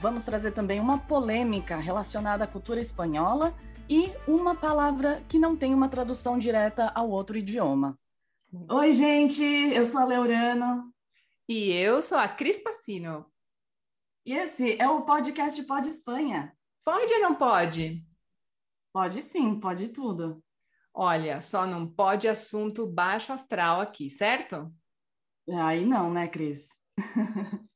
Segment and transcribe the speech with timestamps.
[0.00, 3.54] Vamos trazer também uma polêmica relacionada à cultura espanhola
[3.88, 7.98] e uma palavra que não tem uma tradução direta ao outro idioma.
[8.70, 10.92] Oi, gente, eu sou a Leurano.
[11.48, 13.26] E eu sou a Cris Pacino.
[14.24, 16.56] E esse é o podcast Pode Espanha.
[16.84, 18.06] Pode ou não pode?
[18.92, 20.42] Pode sim, pode tudo.
[20.94, 24.72] Olha, só não pode assunto baixo astral aqui, certo?
[25.64, 26.68] Aí não, né, Cris?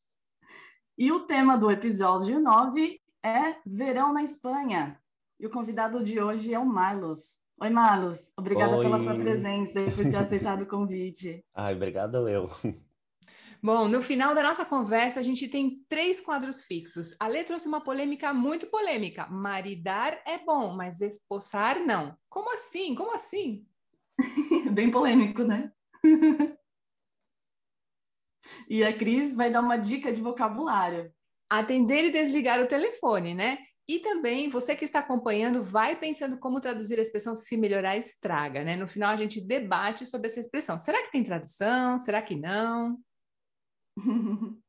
[0.98, 5.00] e o tema do episódio 9 é Verão na Espanha.
[5.38, 7.38] E o convidado de hoje é o Marlos.
[7.60, 8.32] Oi, Marlos.
[8.36, 8.82] Obrigada Oi.
[8.82, 11.44] pela sua presença e por ter aceitado o convite.
[11.54, 12.50] Ai, obrigado eu.
[13.62, 17.14] Bom, no final da nossa conversa, a gente tem três quadros fixos.
[17.20, 19.28] A Lê trouxe uma polêmica muito polêmica.
[19.28, 22.16] Maridar é bom, mas espossar não.
[22.28, 22.96] Como assim?
[22.96, 23.64] Como assim?
[24.72, 25.70] Bem polêmico, né?
[28.68, 31.12] e a Cris vai dar uma dica de vocabulário.
[31.50, 33.58] Atender e desligar o telefone, né?
[33.88, 38.62] E também, você que está acompanhando, vai pensando como traduzir a expressão se melhorar estraga,
[38.62, 38.76] né?
[38.76, 40.78] No final, a gente debate sobre essa expressão.
[40.78, 41.98] Será que tem tradução?
[41.98, 42.98] Será que não?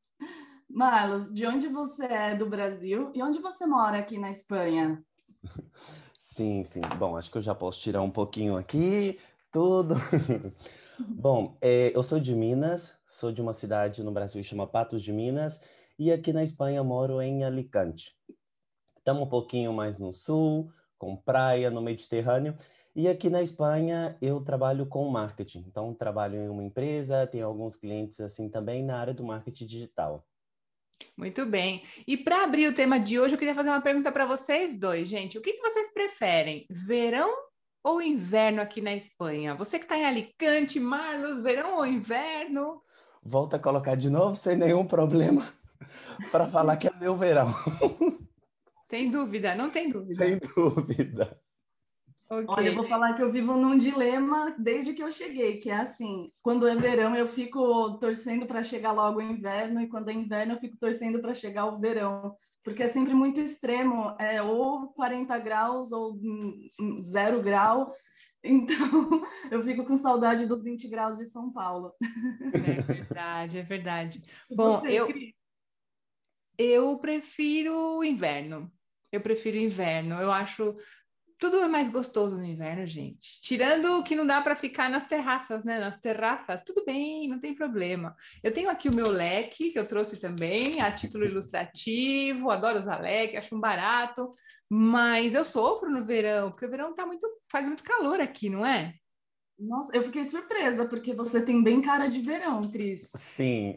[0.69, 5.03] Marlos, de onde você é do Brasil e onde você mora aqui na Espanha?
[6.17, 6.79] Sim, sim.
[6.97, 9.19] Bom, acho que eu já posso tirar um pouquinho aqui,
[9.51, 9.95] tudo.
[11.08, 15.02] Bom, é, eu sou de Minas, sou de uma cidade no Brasil que chama Patos
[15.02, 15.59] de Minas,
[15.97, 18.16] e aqui na Espanha moro em Alicante.
[18.97, 22.58] Estamos um pouquinho mais no sul, com praia, no Mediterrâneo,
[22.95, 25.65] e aqui na Espanha eu trabalho com marketing.
[25.67, 30.26] Então, trabalho em uma empresa, tenho alguns clientes assim também na área do marketing digital.
[31.15, 31.83] Muito bem.
[32.05, 35.08] E para abrir o tema de hoje, eu queria fazer uma pergunta para vocês dois,
[35.08, 35.38] gente.
[35.38, 36.65] O que, que vocês preferem?
[36.70, 37.48] Verão
[37.83, 39.55] ou inverno aqui na Espanha?
[39.55, 42.81] Você que está em Alicante, Marlos, verão ou inverno?
[43.23, 45.53] Volta a colocar de novo sem nenhum problema
[46.31, 47.53] para falar que é meu verão.
[48.83, 50.25] Sem dúvida, não tem dúvida.
[50.25, 51.39] Sem dúvida.
[52.31, 52.45] Okay.
[52.47, 55.77] Olha, eu vou falar que eu vivo num dilema desde que eu cheguei, que é
[55.77, 60.13] assim, quando é verão eu fico torcendo para chegar logo o inverno e quando é
[60.13, 64.89] inverno eu fico torcendo para chegar o verão, porque é sempre muito extremo, é ou
[64.93, 66.19] 40 graus ou
[67.01, 67.91] zero grau,
[68.43, 71.93] então eu fico com saudade dos 20 graus de São Paulo.
[72.53, 74.23] É verdade, é verdade.
[74.51, 75.07] Bom, Você, eu
[76.59, 78.71] eu prefiro o inverno.
[79.11, 80.21] Eu prefiro o inverno.
[80.21, 80.75] Eu acho
[81.39, 83.39] tudo é mais gostoso no inverno, gente.
[83.42, 85.80] Tirando que não dá para ficar nas terraças, né?
[85.80, 88.16] Nas terraças, tudo bem, não tem problema.
[88.44, 93.00] Eu tenho aqui o meu leque, que eu trouxe também, a título ilustrativo, adoro usar
[93.00, 94.30] leque, acho um barato,
[94.70, 98.66] mas eu sofro no verão, porque o verão tá muito, faz muito calor aqui, não
[98.66, 98.94] é?
[99.58, 103.11] Nossa, eu fiquei surpresa, porque você tem bem cara de verão, Cris.
[103.36, 103.76] Sim.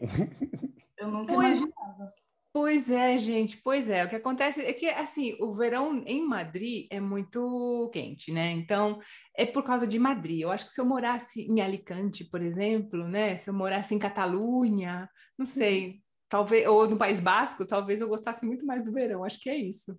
[0.97, 1.57] Eu nunca pois...
[1.57, 2.13] imaginava.
[2.53, 4.05] Pois é, gente, pois é.
[4.05, 8.51] O que acontece é que, assim, o verão em Madrid é muito quente, né?
[8.51, 8.99] Então,
[9.35, 10.41] é por causa de Madrid.
[10.41, 13.35] Eu acho que se eu morasse em Alicante, por exemplo, né?
[13.37, 18.45] Se eu morasse em Catalunha, não sei, talvez, ou no País Basco, talvez eu gostasse
[18.45, 19.23] muito mais do verão.
[19.23, 19.97] Acho que é isso.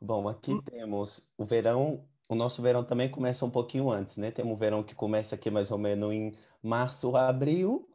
[0.00, 4.30] Bom, aqui temos o verão, o nosso verão também começa um pouquinho antes, né?
[4.30, 7.86] Temos o verão que começa aqui mais ou menos em março, abril,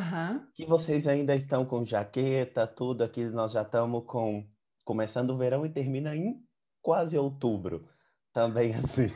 [0.00, 0.46] Uhum.
[0.54, 4.48] Que vocês ainda estão com jaqueta, tudo aqui, nós já estamos com
[4.84, 6.42] começando o verão e termina em
[6.80, 7.88] quase outubro.
[8.32, 9.10] Também assim.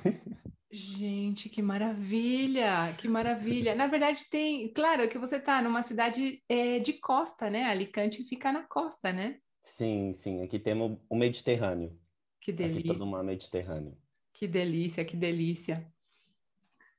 [0.70, 3.74] Gente, que maravilha, que maravilha.
[3.74, 7.64] Na verdade, tem, claro que você está numa cidade é, de costa, né?
[7.64, 9.38] Alicante fica na costa, né?
[9.62, 10.42] Sim, sim.
[10.42, 11.96] Aqui temos o Mediterrâneo.
[12.40, 12.80] Que delícia.
[12.80, 13.96] Aqui todo mar Mediterrâneo.
[14.32, 15.93] Que delícia, que delícia.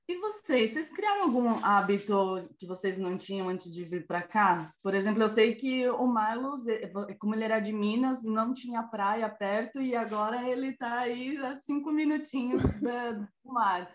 [0.08, 4.72] E vocês, vocês criaram algum hábito que vocês não tinham antes de vir para cá?
[4.84, 8.84] Por exemplo, eu sei que o Marlos, eh, como ele era de Minas, não tinha
[8.84, 13.90] praia perto e agora ele está aí a cinco minutinhos do mar.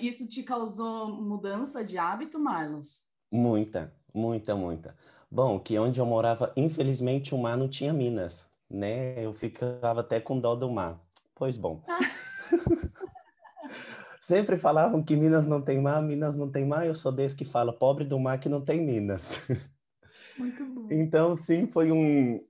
[0.00, 3.08] Isso te causou mudança de hábito, Marlos?
[3.32, 4.96] Muita, muita, muita.
[5.28, 9.24] Bom, que onde eu morava, infelizmente, o mar não tinha Minas, né?
[9.24, 11.00] Eu ficava até com dó do mar.
[11.34, 11.82] Pois bom.
[14.22, 16.86] Sempre falavam que Minas não tem mar, Minas não tem mar.
[16.86, 19.32] Eu sou desse que fala, pobre do mar que não tem Minas.
[20.38, 20.86] Muito bom.
[20.92, 22.40] Então, sim, foi um,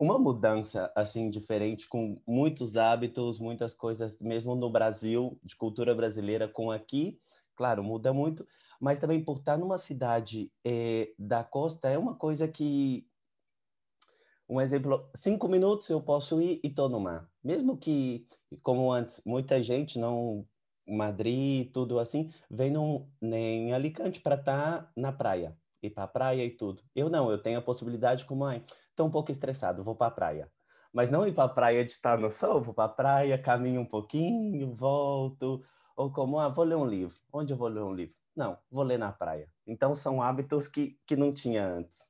[0.00, 6.48] uma mudança assim diferente com muitos hábitos, muitas coisas, mesmo no Brasil, de cultura brasileira
[6.48, 7.20] com aqui,
[7.54, 8.46] claro, muda muito,
[8.80, 13.06] mas também por estar numa cidade é, da costa é uma coisa que
[14.48, 17.28] um exemplo, cinco minutos eu posso ir e estou no mar.
[17.44, 18.26] Mesmo que,
[18.62, 20.46] como antes, muita gente não
[20.88, 26.08] Madrid, tudo assim, vem num, em Alicante para estar tá na praia, ir para a
[26.08, 26.82] praia e tudo.
[26.94, 30.10] Eu não, eu tenho a possibilidade como, ai, estou um pouco estressado, vou para a
[30.10, 30.52] praia.
[30.92, 33.80] Mas não ir para a praia de estar no sol, vou para a praia, caminho
[33.82, 35.62] um pouquinho, volto.
[35.96, 37.20] Ou como, ah, vou ler um livro.
[37.32, 38.16] Onde eu vou ler um livro?
[38.34, 39.52] Não, vou ler na praia.
[39.66, 42.07] Então, são hábitos que, que não tinha antes.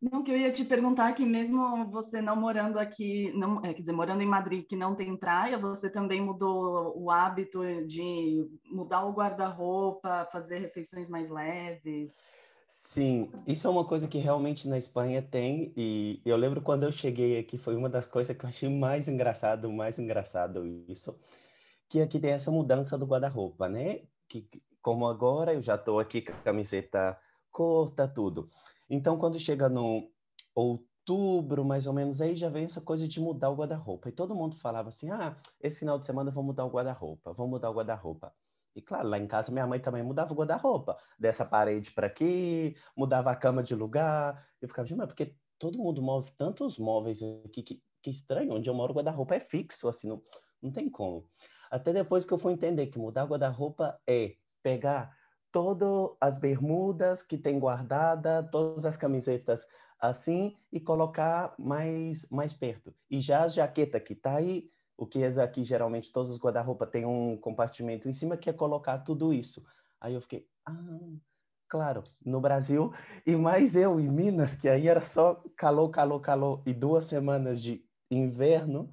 [0.00, 3.82] Não, que eu ia te perguntar que mesmo você não morando aqui, não, é, quer
[3.82, 9.04] dizer, morando em Madrid, que não tem praia, você também mudou o hábito de mudar
[9.04, 12.16] o guarda-roupa, fazer refeições mais leves?
[12.70, 16.92] Sim, isso é uma coisa que realmente na Espanha tem, e eu lembro quando eu
[16.92, 21.14] cheguei aqui, foi uma das coisas que eu achei mais engraçado, mais engraçado isso,
[21.90, 24.00] que aqui tem essa mudança do guarda-roupa, né?
[24.26, 24.48] Que,
[24.80, 27.18] como agora eu já estou aqui com a camiseta
[27.50, 28.48] curta, tudo.
[28.90, 30.10] Então, quando chega no
[30.52, 34.08] outubro, mais ou menos, aí já vem essa coisa de mudar o guarda-roupa.
[34.08, 37.32] E todo mundo falava assim: ah, esse final de semana eu vou mudar o guarda-roupa,
[37.32, 38.34] vou mudar o guarda-roupa.
[38.74, 42.76] E claro, lá em casa minha mãe também mudava o guarda-roupa, dessa parede para aqui,
[42.96, 44.44] mudava a cama de lugar.
[44.60, 48.74] Eu ficava, mas porque todo mundo move tantos móveis aqui, que, que estranho, onde eu
[48.74, 50.22] moro o guarda-roupa é fixo, assim, não,
[50.60, 51.28] não tem como.
[51.70, 55.16] Até depois que eu fui entender que mudar o guarda-roupa é pegar
[55.52, 59.66] todas as bermudas que tem guardada, todas as camisetas
[59.98, 62.94] assim e colocar mais mais perto.
[63.10, 66.86] E já a jaqueta que está aí, o que é aqui geralmente todos os guarda-roupa
[66.86, 69.64] tem um compartimento em cima que é colocar tudo isso.
[70.00, 70.98] Aí eu fiquei, ah,
[71.68, 72.92] claro, no Brasil
[73.26, 77.62] e mais eu em Minas, que aí era só calor, calor, calor e duas semanas
[77.62, 78.92] de inverno,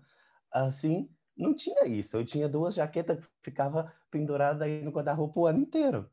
[0.51, 2.18] assim, não tinha isso.
[2.18, 6.10] Eu tinha duas jaquetas que ficava pendurada aí no guarda-roupa o ano inteiro.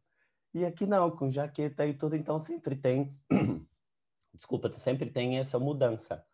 [0.55, 3.19] E aqui não, com jaqueta e tudo, então sempre tem,
[4.33, 6.25] desculpa, sempre tem essa mudança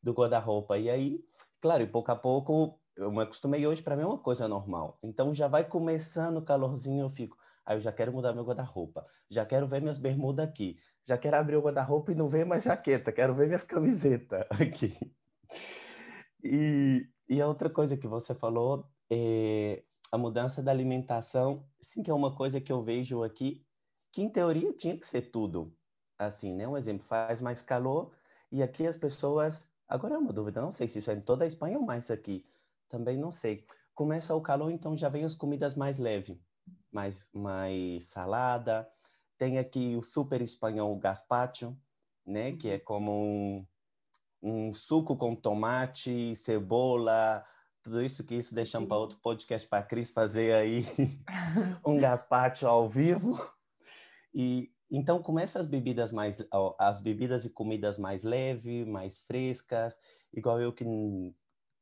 [0.00, 0.78] do guarda-roupa.
[0.78, 1.24] E aí,
[1.60, 5.00] claro, e pouco a pouco, eu me acostumei hoje, para mim é uma coisa normal.
[5.02, 7.36] Então já vai começando o calorzinho, eu fico,
[7.66, 11.36] aí eu já quero mudar meu guarda-roupa, já quero ver minhas bermudas aqui, já quero
[11.36, 14.96] abrir o guarda-roupa e não ver mais jaqueta, quero ver minhas camisetas aqui.
[16.44, 19.82] E, e a outra coisa que você falou é
[20.12, 23.63] a mudança da alimentação, sim que é uma coisa que eu vejo aqui,
[24.14, 25.76] que em teoria tinha que ser tudo
[26.16, 26.68] assim, né?
[26.68, 28.12] Um exemplo, faz mais calor
[28.50, 31.42] e aqui as pessoas, agora é uma dúvida, não sei se isso é em toda
[31.42, 32.46] a Espanha ou mais aqui,
[32.88, 33.66] também não sei.
[33.92, 36.38] Começa o calor, então já vem as comidas mais leves,
[36.92, 38.88] mais, mais salada.
[39.36, 41.76] Tem aqui o super espanhol gazpacho,
[42.24, 42.52] né?
[42.52, 43.66] Que é como um,
[44.40, 47.44] um suco com tomate, cebola,
[47.82, 50.84] tudo isso que isso deixamos para outro podcast para a Cris fazer aí
[51.84, 53.36] um gazpacho ao vivo.
[54.34, 56.38] E então começa as bebidas mais
[56.78, 59.98] as bebidas e comidas mais leves, mais frescas,
[60.32, 60.84] igual eu que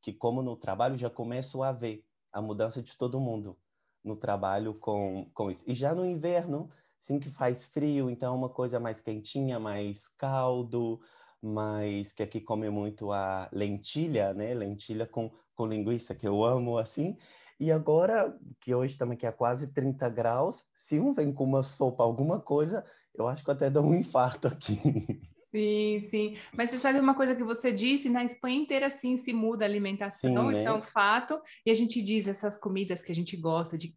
[0.03, 3.59] que como no trabalho já começo a ver a mudança de todo mundo
[4.05, 5.65] no trabalho com com isso.
[5.67, 6.71] E já no inverno,
[7.01, 11.01] sim que faz frio, então é uma coisa mais quentinha, mais caldo,
[11.41, 14.55] mais que aqui come muito a lentilha, né?
[14.55, 17.17] Lentilha com com linguiça, que eu amo assim.
[17.63, 21.63] E agora, que hoje também que é quase 30 graus, se um vem com uma
[21.63, 24.81] sopa, alguma coisa, eu acho que eu até dou um infarto aqui.
[25.49, 26.37] Sim, sim.
[26.57, 29.69] Mas você sabe uma coisa que você disse, na Espanha inteira sim se muda a
[29.69, 30.71] alimentação, sim, isso né?
[30.71, 31.39] é um fato.
[31.67, 33.95] E a gente diz essas comidas que a gente gosta de,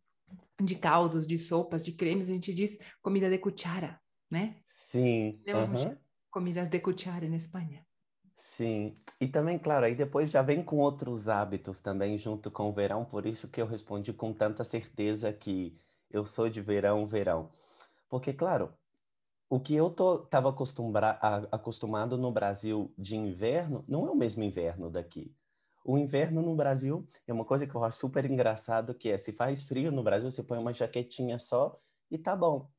[0.62, 3.98] de caldos, de sopas, de cremes, a gente diz comida de cuchara,
[4.30, 4.58] né?
[4.92, 5.40] Sim.
[5.46, 5.98] Lembra
[6.30, 7.86] comidas de cuchara na Espanha?
[8.38, 12.74] Sim, e também, claro, aí depois já vem com outros hábitos também junto com o
[12.74, 15.78] verão, por isso que eu respondi com tanta certeza que
[16.10, 17.50] eu sou de verão, verão.
[18.10, 18.74] Porque, claro,
[19.50, 20.50] o que eu estava
[21.52, 25.36] acostumado no Brasil de inverno não é o mesmo inverno daqui.
[25.86, 29.34] O inverno no Brasil é uma coisa que eu acho super engraçado, que é se
[29.34, 31.80] faz frio no Brasil, você põe uma jaquetinha só
[32.12, 32.72] e tá bom.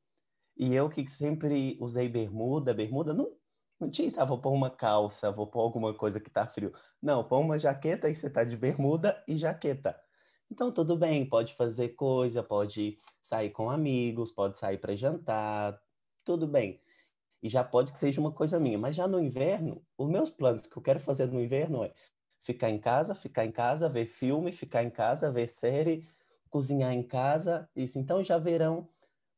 [0.57, 3.37] E eu que sempre usei bermuda, bermuda não
[3.78, 6.73] não tinha isso, ah, vou pôr uma calça, vou pôr alguma coisa que tá frio.
[7.02, 10.00] Não, põe uma jaqueta e você tá de bermuda e jaqueta.
[10.50, 15.80] Então, tudo bem, pode fazer coisa, pode sair com amigos, pode sair para jantar,
[16.25, 16.80] tudo bem.
[17.42, 18.78] E já pode que seja uma coisa minha.
[18.78, 21.92] Mas já no inverno, os meus planos que eu quero fazer no inverno é
[22.42, 26.09] ficar em casa, ficar em casa, ver filme, ficar em casa, ver série,
[26.50, 27.99] cozinhar em casa, isso.
[27.99, 28.88] Então, já verão,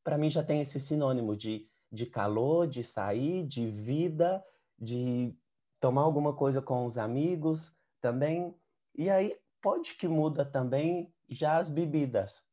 [0.03, 4.43] para mim já tem esse sinônimo de de calor, de sair, de vida,
[4.77, 5.35] de
[5.79, 8.55] tomar alguma coisa com os amigos também.
[8.95, 12.43] E aí pode que muda também já as bebidas.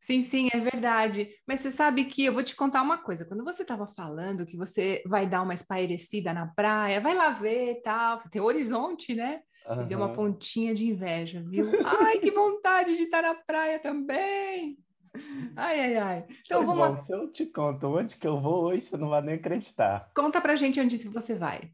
[0.00, 1.30] Sim, sim, é verdade.
[1.46, 3.24] Mas você sabe que eu vou te contar uma coisa.
[3.24, 7.80] Quando você estava falando que você vai dar uma espairecida na praia, vai lá ver
[7.82, 9.40] tal, você tem horizonte, né?
[9.66, 9.76] Uhum.
[9.76, 11.64] Me deu uma pontinha de inveja, viu?
[11.86, 14.76] Ai, que vontade de estar na praia também!
[15.56, 16.26] Ai, ai, ai.
[16.44, 16.88] Então pois vamos.
[16.88, 20.10] Bom, se eu te conto onde que eu vou hoje, você não vai nem acreditar.
[20.14, 21.70] Conta pra gente onde você vai.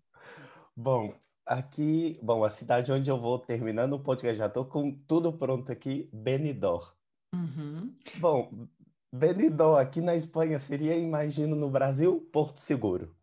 [0.76, 1.14] Bom,
[1.46, 5.72] aqui, bom, a cidade onde eu vou terminando o podcast, já tô com tudo pronto
[5.72, 6.92] aqui, Benidorm.
[7.34, 7.94] Uhum.
[8.18, 8.68] Bom,
[9.12, 13.14] Benidorm aqui na Espanha seria, imagino, no Brasil, Porto Seguro.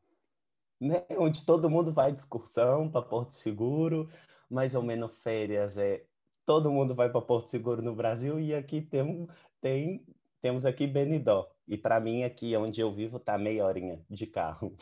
[0.82, 1.06] Né?
[1.18, 4.10] Onde todo mundo vai de excursão para Porto Seguro,
[4.50, 6.04] mais ou menos férias é
[6.48, 9.28] todo mundo vai para Porto Seguro no Brasil e aqui tem,
[9.62, 10.04] tem
[10.42, 11.48] temos aqui Benidorm.
[11.68, 14.76] E para mim aqui onde eu vivo tá meia horinha de carro.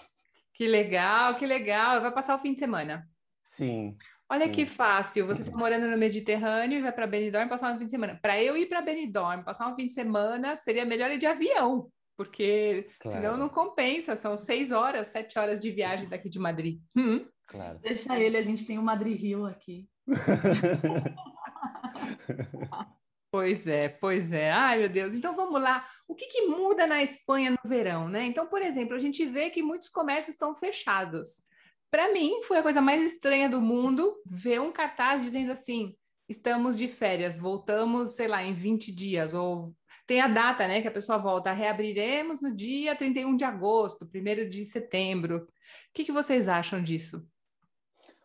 [0.54, 2.02] Que legal, que legal.
[2.02, 3.08] Vai passar o fim de semana.
[3.44, 3.98] Sim.
[4.30, 7.86] Olha que fácil, você está morando no Mediterrâneo e vai para Benidorm passar um fim
[7.86, 8.18] de semana.
[8.22, 11.92] Para eu ir para Benidorm passar um fim de semana, seria melhor ir de avião,
[12.18, 13.18] porque claro.
[13.18, 16.82] senão não compensa, são seis horas, sete horas de viagem daqui de Madrid.
[16.98, 17.24] Hum.
[17.46, 17.78] Claro.
[17.80, 19.88] Deixa ele, a gente tem o Madrid Rio aqui.
[23.36, 24.50] Pois é, pois é.
[24.50, 25.14] Ai, meu Deus.
[25.14, 25.86] Então vamos lá.
[26.08, 28.24] O que, que muda na Espanha no verão, né?
[28.24, 31.44] Então, por exemplo, a gente vê que muitos comércios estão fechados.
[31.92, 35.98] Para mim, foi a coisa mais estranha do mundo ver um cartaz dizendo assim:
[36.30, 39.76] estamos de férias, voltamos, sei lá, em 20 dias, ou
[40.08, 44.50] tem a data, né, que a pessoa volta, reabriremos no dia 31 de agosto, 1
[44.50, 45.40] de setembro.
[45.40, 45.48] O
[45.94, 47.28] que, que vocês acham disso?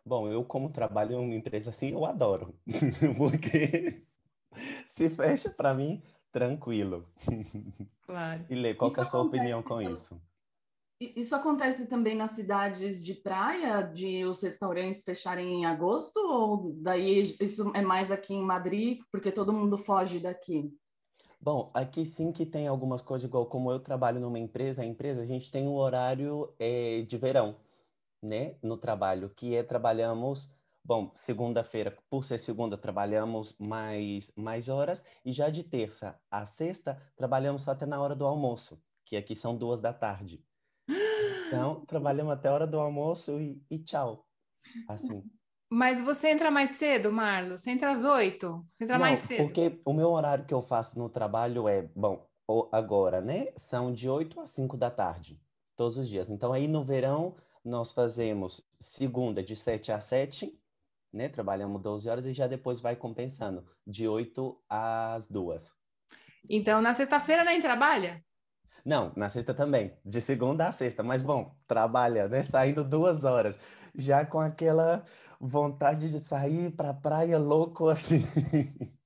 [0.07, 2.57] Bom, eu como trabalho em uma empresa assim, eu adoro,
[3.19, 4.05] porque
[4.89, 6.03] se fecha para mim,
[6.33, 7.07] tranquilo.
[8.03, 8.45] Claro.
[8.51, 10.21] E Lê, qual é a sua opinião com isso?
[11.01, 17.21] Isso acontece também nas cidades de praia, de os restaurantes fecharem em agosto, ou daí
[17.21, 20.71] isso é mais aqui em Madrid, porque todo mundo foge daqui?
[21.41, 25.23] Bom, aqui sim que tem algumas coisas, igual como eu trabalho numa empresa, a empresa,
[25.23, 27.57] a gente tem um horário é, de verão,
[28.23, 30.51] né, no trabalho, que é trabalhamos,
[30.85, 37.01] bom, segunda-feira, por ser segunda, trabalhamos mais, mais horas, e já de terça a sexta,
[37.17, 40.45] trabalhamos só até na hora do almoço, que aqui são duas da tarde.
[41.47, 44.27] Então, trabalhamos até a hora do almoço e, e tchau.
[44.89, 45.23] Assim.
[45.73, 47.57] Mas você entra mais cedo, Marlo?
[47.57, 48.67] Você entra às oito?
[48.81, 49.45] Entra Não, mais cedo?
[49.45, 52.27] porque o meu horário que eu faço no trabalho é, bom,
[52.73, 53.53] agora, né?
[53.57, 55.41] São de 8 a 5 da tarde,
[55.77, 56.29] todos os dias.
[56.29, 60.59] Então, aí no verão, nós fazemos segunda de 7 a 7,
[61.13, 61.29] né?
[61.29, 65.73] Trabalhamos 12 horas e já depois vai compensando, de 8 às 2.
[66.49, 68.23] Então, na sexta-feira nem trabalha?
[68.85, 72.43] Não, na sexta também, de segunda a sexta, mas bom, trabalha, né?
[72.43, 73.59] Saindo duas horas,
[73.95, 75.05] já com aquela
[75.39, 78.23] vontade de sair para a praia louco assim.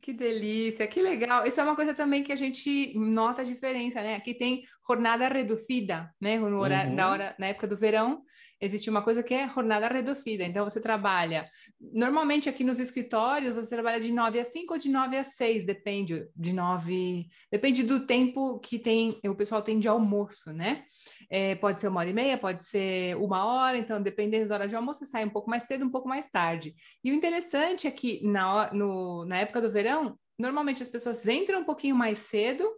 [0.00, 1.46] Que delícia, que legal.
[1.46, 4.14] Isso é uma coisa também que a gente nota a diferença, né?
[4.14, 6.38] Aqui tem jornada reduzida, né?
[6.38, 6.96] No horário, uhum.
[6.96, 8.22] na, hora, na época do verão,
[8.60, 10.44] existe uma coisa que é jornada reduzida.
[10.44, 11.48] Então, você trabalha.
[11.80, 15.64] Normalmente, aqui nos escritórios, você trabalha de 9 a 5 ou de 9 a 6,
[15.64, 17.26] depende de 9.
[17.50, 20.84] Depende do tempo que tem o pessoal tem de almoço, né?
[21.30, 24.68] É, pode ser uma hora e meia, pode ser uma hora, então, dependendo da hora
[24.68, 26.74] de almoço, você sai um pouco mais cedo, um pouco mais tarde.
[27.04, 31.60] E o interessante é que na, no, na época do verão, normalmente as pessoas entram
[31.60, 32.68] um pouquinho mais cedo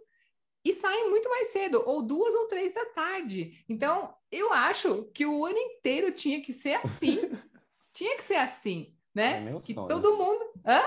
[0.63, 3.63] e saem muito mais cedo, ou duas ou três da tarde.
[3.67, 7.19] Então, eu acho que o ano inteiro tinha que ser assim.
[7.93, 9.37] tinha que ser assim, né?
[9.37, 9.87] É meu que sonho.
[9.87, 10.43] todo mundo.
[10.65, 10.81] Hã?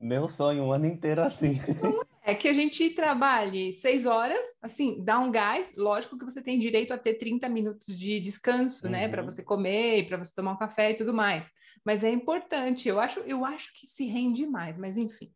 [0.00, 1.60] Meu sonho, um ano inteiro assim.
[1.80, 5.74] Não é que a gente trabalhe seis horas, assim, dá um gás.
[5.76, 8.98] Lógico que você tem direito a ter 30 minutos de descanso, né?
[8.98, 9.04] uhum.
[9.04, 9.08] né?
[9.08, 11.50] Para você comer, para você tomar um café e tudo mais.
[11.84, 15.32] Mas é importante, eu acho, eu acho que se rende mais, mas enfim.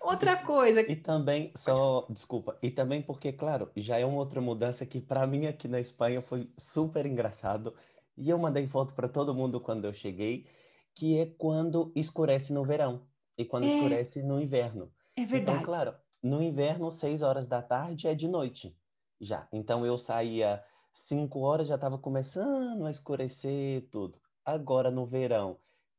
[0.00, 0.80] Outra coisa.
[0.80, 5.26] E também, só, desculpa, e também porque, claro, já é uma outra mudança que para
[5.26, 7.74] mim aqui na Espanha foi super engraçado.
[8.16, 10.46] E eu mandei foto para todo mundo quando eu cheguei,
[10.94, 13.74] que é quando escurece no verão e quando é...
[13.74, 14.92] escurece no inverno.
[15.16, 15.58] É então, verdade.
[15.58, 18.76] Então, claro, no inverno, seis horas da tarde é de noite
[19.20, 19.46] já.
[19.52, 24.18] Então eu saía cinco horas, já estava começando a escurecer tudo.
[24.44, 25.58] Agora no verão,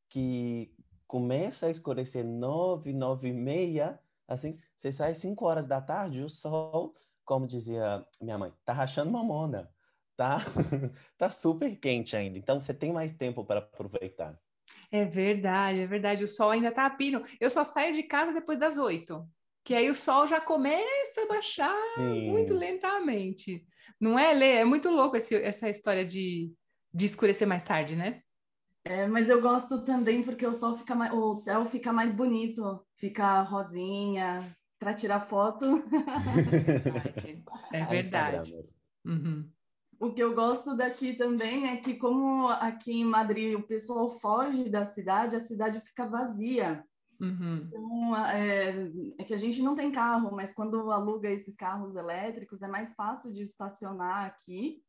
[0.09, 0.73] que
[1.11, 6.29] começa a escurecer nove, nove e meia, assim, você sai cinco horas da tarde, o
[6.29, 9.69] sol, como dizia minha mãe, tá rachando mamona,
[10.15, 10.37] tá,
[11.19, 12.37] tá super quente ainda.
[12.37, 14.39] Então você tem mais tempo para aproveitar.
[14.89, 16.23] É verdade, é verdade.
[16.23, 17.21] O sol ainda tá a pino.
[17.41, 19.27] Eu só saio de casa depois das oito,
[19.65, 22.25] que aí o sol já começa a baixar Sim.
[22.25, 23.67] muito lentamente.
[23.99, 24.51] Não é, Lê?
[24.53, 26.53] É muito louco esse, essa história de,
[26.93, 28.23] de escurecer mais tarde, né?
[28.83, 32.83] É, mas eu gosto também porque o sol fica mais, o céu fica mais bonito,
[32.95, 35.65] fica rosinha para tirar foto.
[37.73, 38.53] É verdade.
[39.05, 39.49] Uhum.
[39.99, 44.67] O que eu gosto daqui também é que, como aqui em Madrid o pessoal foge
[44.67, 46.83] da cidade, a cidade fica vazia.
[47.19, 47.67] Uhum.
[47.67, 52.63] Então, é, é, que a gente não tem carro, mas quando aluga esses carros elétricos
[52.63, 54.81] é mais fácil de estacionar aqui.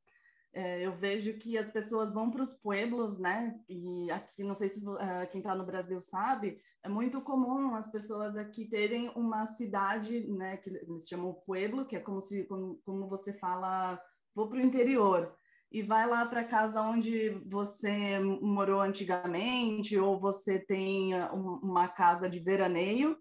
[0.55, 3.59] É, eu vejo que as pessoas vão para os pueblos, né?
[3.69, 4.99] E aqui, não sei se uh,
[5.31, 10.59] quem está no Brasil sabe, é muito comum as pessoas aqui terem uma cidade, né?
[10.59, 13.99] Que eles chamam pueblo, que é como se, como, como você fala,
[14.35, 15.35] vou para o interior
[15.73, 22.29] e vai lá para casa onde você morou antigamente ou você tem ah, uma casa
[22.29, 23.17] de veraneio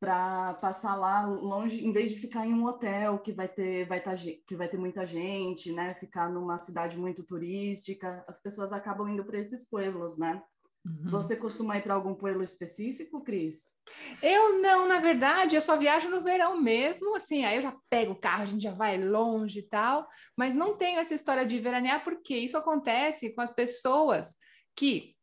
[0.00, 4.00] para passar lá longe, em vez de ficar em um hotel que vai ter vai
[4.00, 5.94] tá, que vai ter muita gente, né?
[5.94, 10.40] Ficar numa cidade muito turística, as pessoas acabam indo para esses pueblos, né?
[10.86, 11.10] Uhum.
[11.10, 13.64] Você costuma ir para algum pueblo específico, Cris?
[14.22, 18.12] Eu não, na verdade, eu só viajo no verão mesmo, assim, aí eu já pego
[18.12, 21.58] o carro, a gente já vai longe e tal, mas não tenho essa história de
[21.58, 24.36] veranear, porque isso acontece com as pessoas
[24.76, 25.17] que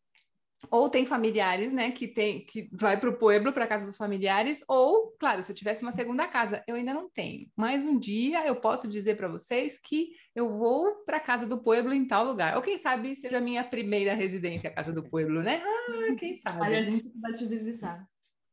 [0.70, 4.64] ou tem familiares, né, que tem que vai para o pueblo, para casa dos familiares,
[4.68, 7.50] ou, claro, se eu tivesse uma segunda casa, eu ainda não tenho.
[7.56, 11.94] Mas um dia eu posso dizer para vocês que eu vou para casa do pueblo
[11.94, 12.56] em tal lugar.
[12.56, 15.62] Ou quem sabe seja a minha primeira residência, a casa do pueblo, né?
[15.64, 16.64] Ah, quem sabe.
[16.64, 18.08] Aí a gente vai te visitar.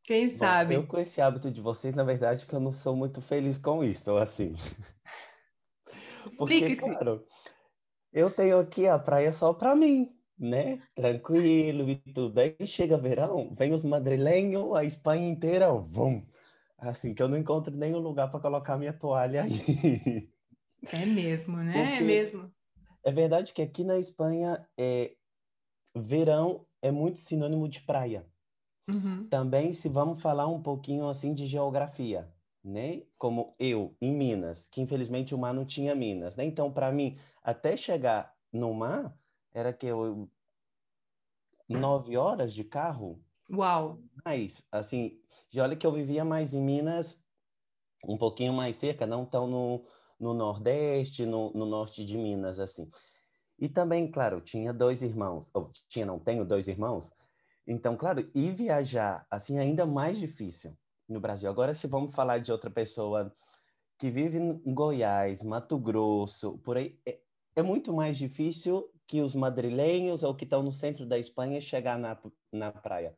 [0.04, 0.75] Quem Bom, sabe?
[0.75, 3.85] Eu com esse hábito de vocês, na verdade, que eu não sou muito feliz com
[3.85, 4.54] isso, assim.
[6.37, 7.25] Porque, claro,
[8.12, 10.82] eu tenho aqui a praia só para mim né?
[10.94, 12.38] Tranquilo e tudo.
[12.38, 16.26] Aí chega verão, vem os madrilenhos, a Espanha inteira, vum.
[16.76, 20.28] Assim, que eu não encontro nenhum lugar para colocar minha toalha aí.
[20.90, 21.78] É mesmo, né?
[21.78, 22.52] É Porque é mesmo.
[23.04, 25.14] É verdade que aqui na Espanha, é,
[25.94, 28.26] verão é muito sinônimo de praia.
[28.88, 29.28] Uhum.
[29.28, 32.28] Também, se vamos falar um pouquinho assim de geografia,
[32.64, 33.02] né?
[33.16, 36.44] Como eu, em Minas, que infelizmente o mar não tinha Minas, né?
[36.44, 39.16] Então, para mim, até chegar no mar,
[39.54, 40.28] era que eu
[41.68, 43.22] nove horas de carro.
[43.50, 43.98] Uau!
[44.24, 47.22] Mas, assim, de olha que eu vivia mais em Minas,
[48.06, 49.86] um pouquinho mais cerca, não tão no,
[50.18, 52.90] no Nordeste, no, no Norte de Minas, assim.
[53.58, 57.12] E também, claro, tinha dois irmãos, ou tinha, não tenho dois irmãos,
[57.66, 60.76] então, claro, ir viajar, assim, é ainda mais difícil
[61.08, 61.48] no Brasil.
[61.48, 63.34] Agora, se vamos falar de outra pessoa
[63.98, 67.20] que vive em Goiás, Mato Grosso, por aí, é,
[67.54, 71.98] é muito mais difícil que os madrilenhos ou que estão no centro da Espanha chegar
[71.98, 72.18] na,
[72.52, 73.16] na praia.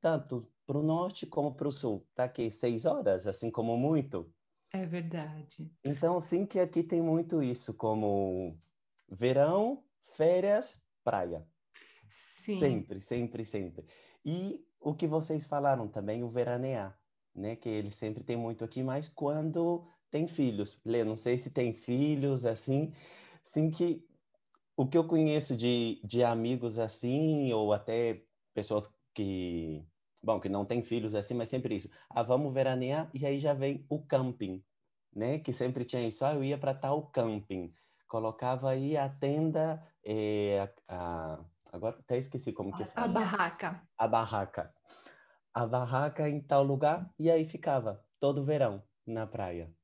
[0.00, 2.06] Tanto para o norte como para o sul.
[2.14, 4.32] Tá aqui seis horas, assim como muito.
[4.72, 5.70] É verdade.
[5.82, 8.60] Então, sim que aqui tem muito isso, como
[9.08, 11.46] verão, férias, praia.
[12.08, 12.58] Sim.
[12.58, 13.86] Sempre, sempre, sempre.
[14.24, 16.98] E o que vocês falaram também, o veranear,
[17.34, 17.56] né?
[17.56, 20.80] Que ele sempre tem muito aqui, mas quando tem filhos.
[20.84, 22.94] Lê, não sei se tem filhos, assim,
[23.42, 24.07] sim que
[24.78, 28.22] o que eu conheço de, de amigos assim, ou até
[28.54, 29.84] pessoas que,
[30.22, 31.90] bom, que não têm filhos assim, mas sempre isso.
[32.08, 34.62] Ah, vamos veranear, e aí já vem o camping,
[35.12, 35.40] né?
[35.40, 36.24] Que sempre tinha isso.
[36.24, 37.74] Ah, eu ia para tal camping.
[38.06, 41.40] Colocava aí a tenda, é, a,
[41.72, 43.06] agora até esqueci como que fala.
[43.06, 43.82] A barraca.
[43.98, 44.74] A barraca.
[45.52, 49.74] A barraca em tal lugar, e aí ficava todo verão na praia.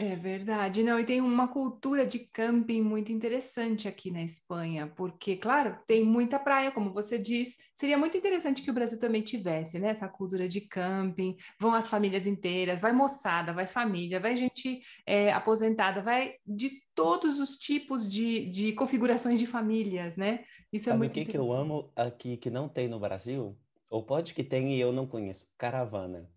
[0.00, 5.36] É verdade, não, e tem uma cultura de camping muito interessante aqui na Espanha, porque,
[5.36, 9.76] claro, tem muita praia, como você diz, seria muito interessante que o Brasil também tivesse,
[9.80, 14.80] né, essa cultura de camping, vão as famílias inteiras, vai moçada, vai família, vai gente
[15.04, 20.92] é, aposentada, vai de todos os tipos de, de configurações de famílias, né, isso é
[20.92, 23.58] Sabe é muito o que, que eu amo aqui que não tem no Brasil?
[23.90, 25.48] Ou pode que tenha e eu não conheço?
[25.56, 26.30] Caravana.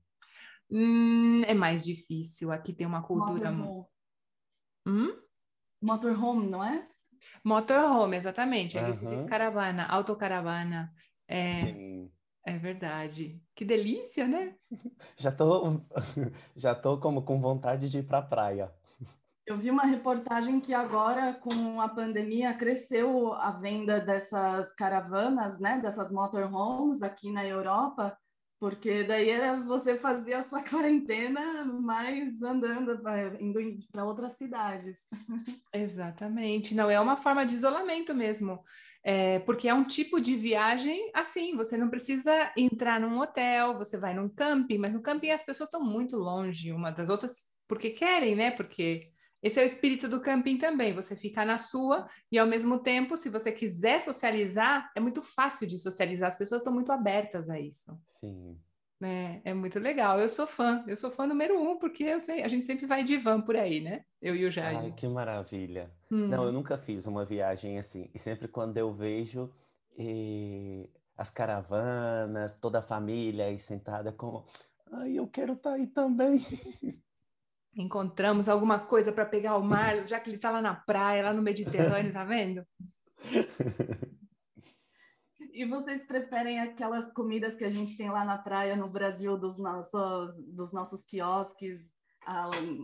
[0.72, 2.52] Hum, é mais difícil.
[2.52, 3.52] Aqui tem uma cultura.
[3.52, 3.86] Motorhome.
[4.88, 5.22] Hum?
[5.82, 6.88] Motorhome, não é?
[7.44, 8.78] Motorhome, exatamente.
[8.78, 9.10] Eles uhum.
[9.10, 10.94] dizem caravana, autocaravana.
[11.28, 11.76] É,
[12.46, 13.42] é verdade.
[13.54, 14.56] Que delícia, né?
[15.18, 15.82] Já tô,
[16.56, 18.74] já tô como com vontade de ir para a praia.
[19.46, 25.80] Eu vi uma reportagem que agora, com a pandemia, cresceu a venda dessas caravanas, né?
[25.80, 28.18] Dessas motorhomes aqui na Europa
[28.62, 33.02] porque daí era você fazia a sua quarentena, mas andando,
[33.40, 33.60] indo
[33.92, 35.00] para outras cidades.
[35.74, 36.76] Exatamente.
[36.76, 38.64] Não, é uma forma de isolamento mesmo.
[39.04, 43.98] É, porque é um tipo de viagem assim, você não precisa entrar num hotel, você
[43.98, 47.90] vai num camping, mas no camping as pessoas estão muito longe uma das outras porque
[47.90, 48.52] querem, né?
[48.52, 49.11] Porque
[49.42, 50.94] Esse é o espírito do camping também.
[50.94, 55.68] Você fica na sua e, ao mesmo tempo, se você quiser socializar, é muito fácil
[55.68, 56.28] de socializar.
[56.28, 58.00] As pessoas estão muito abertas a isso.
[58.20, 58.60] Sim.
[59.02, 60.20] É, é muito legal.
[60.20, 60.84] Eu sou fã.
[60.88, 63.56] Eu sou fã número um, porque eu sei, a gente sempre vai de van por
[63.56, 64.06] aí, né?
[64.22, 64.78] Eu e o Jair.
[64.78, 65.92] Ai, que maravilha.
[66.12, 66.28] Hum.
[66.28, 68.10] Não, eu nunca fiz uma viagem assim.
[68.14, 69.52] E sempre quando eu vejo
[69.98, 70.88] e...
[71.18, 74.46] as caravanas, toda a família aí sentada, como...
[74.92, 76.46] Ai, eu quero estar tá aí também.
[77.76, 81.34] encontramos alguma coisa para pegar o Marlos, já que ele está lá na praia, lá
[81.34, 82.66] no Mediterrâneo, tá vendo?
[85.54, 89.60] E vocês preferem aquelas comidas que a gente tem lá na praia no Brasil dos
[89.60, 91.82] nossos, dos nossos quiosques,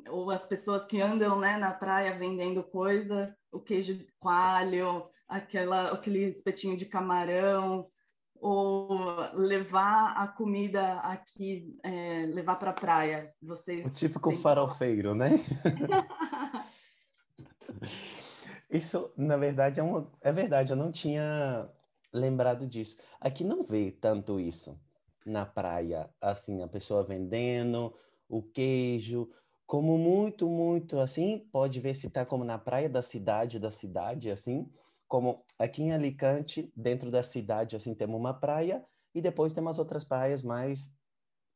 [0.09, 5.93] ou as pessoas que andam né, na praia vendendo coisa, o queijo de coalho, aquela,
[5.93, 7.89] aquele espetinho de camarão,
[8.39, 8.89] ou
[9.33, 13.33] levar a comida aqui, é, levar para a praia?
[13.41, 15.31] Vocês o típico farofeiro, né?
[18.69, 21.69] Isso, na verdade, é, uma, é verdade, eu não tinha
[22.13, 22.97] lembrado disso.
[23.19, 24.77] Aqui não vê tanto isso
[25.25, 27.93] na praia, assim, a pessoa vendendo
[28.27, 29.29] o queijo,
[29.65, 34.31] como muito, muito assim, pode ver se está como na praia da cidade, da cidade,
[34.31, 34.69] assim,
[35.07, 38.83] como aqui em Alicante, dentro da cidade, assim, temos uma praia
[39.15, 40.93] e depois tem umas outras praias mais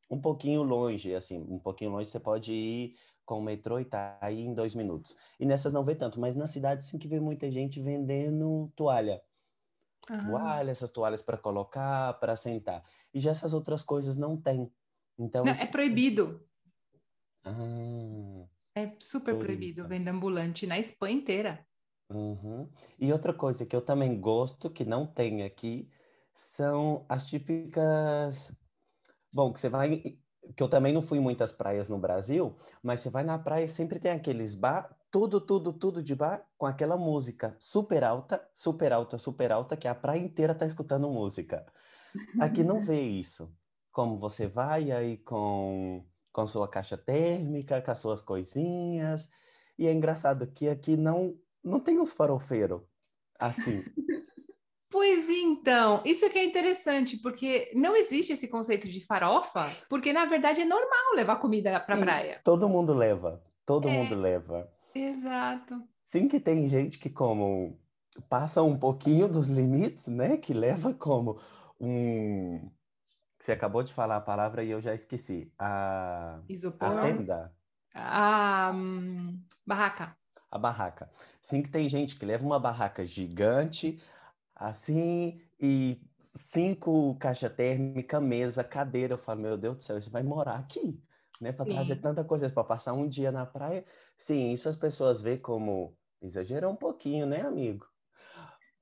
[0.10, 4.18] um pouquinho longe, assim, um pouquinho longe você pode ir com o metrô e tá
[4.22, 5.16] aí em dois minutos.
[5.40, 9.22] E nessas não vê tanto, mas na cidade sim que vê muita gente vendendo toalha.
[10.10, 10.26] Ah.
[10.26, 12.84] Toalha, essas toalhas para colocar, para sentar.
[13.14, 14.72] E já essas outras coisas não tem.
[15.18, 16.46] Então não, é proibido.
[17.44, 21.66] Ah, é super proibido venda ambulante na Espanha inteira.
[22.13, 22.69] Uhum.
[23.00, 25.89] E outra coisa que eu também gosto, que não tem aqui,
[26.34, 28.52] são as típicas.
[29.34, 30.17] Bom, que você vai.
[30.56, 33.65] Que eu também não fui em muitas praias no Brasil, mas você vai na praia
[33.65, 38.45] e sempre tem aqueles bar, tudo, tudo, tudo de bar, com aquela música super alta,
[38.54, 41.65] super alta, super alta, que a praia inteira tá escutando música.
[42.39, 43.56] Aqui não vê isso.
[43.91, 49.30] Como você vai aí com, com sua caixa térmica, com as suas coisinhas.
[49.78, 52.82] E é engraçado que aqui não não tem uns farofeiros
[53.39, 53.84] assim.
[54.91, 60.26] Pois então, isso que é interessante, porque não existe esse conceito de farofa, porque na
[60.26, 62.41] verdade é normal levar comida para praia.
[62.43, 64.69] Todo mundo leva, todo é, mundo leva.
[64.93, 65.82] Exato.
[66.04, 67.80] Sim que tem gente que como
[68.30, 70.36] passa um pouquinho dos limites, né?
[70.36, 71.39] Que leva como
[71.80, 72.69] um
[73.39, 75.52] você acabou de falar a palavra e eu já esqueci.
[75.58, 76.89] A, Isopor.
[76.89, 77.56] a tenda.
[77.95, 80.15] A um, barraca
[80.52, 81.12] a barraca.
[81.42, 84.02] Sim que tem gente que leva uma barraca gigante,
[84.56, 86.02] assim, e
[86.36, 89.14] cinco caixa térmica, mesa, cadeira.
[89.16, 91.02] Eu falo, meu Deus do céu, isso vai morar aqui,
[91.42, 91.52] né?
[91.54, 93.86] Para trazer tanta coisa, para passar um dia na praia.
[94.18, 97.88] Sim, isso as pessoas veem como exagerar um pouquinho, né, amigo?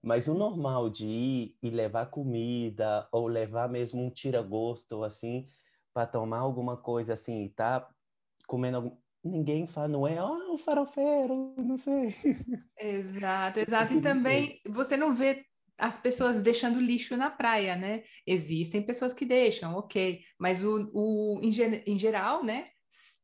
[0.01, 5.49] Mas o normal de ir e levar comida, ou levar mesmo um tira-gosto, assim,
[5.93, 7.89] para tomar alguma coisa assim, e tá
[8.47, 12.15] comendo ninguém fala, não é, oh, o farofeiro, não sei.
[12.79, 13.93] Exato, exato.
[13.93, 15.45] E também você não vê
[15.77, 18.03] as pessoas deixando lixo na praia, né?
[18.27, 21.51] Existem pessoas que deixam, ok, mas o, o em,
[21.85, 22.67] em geral, né?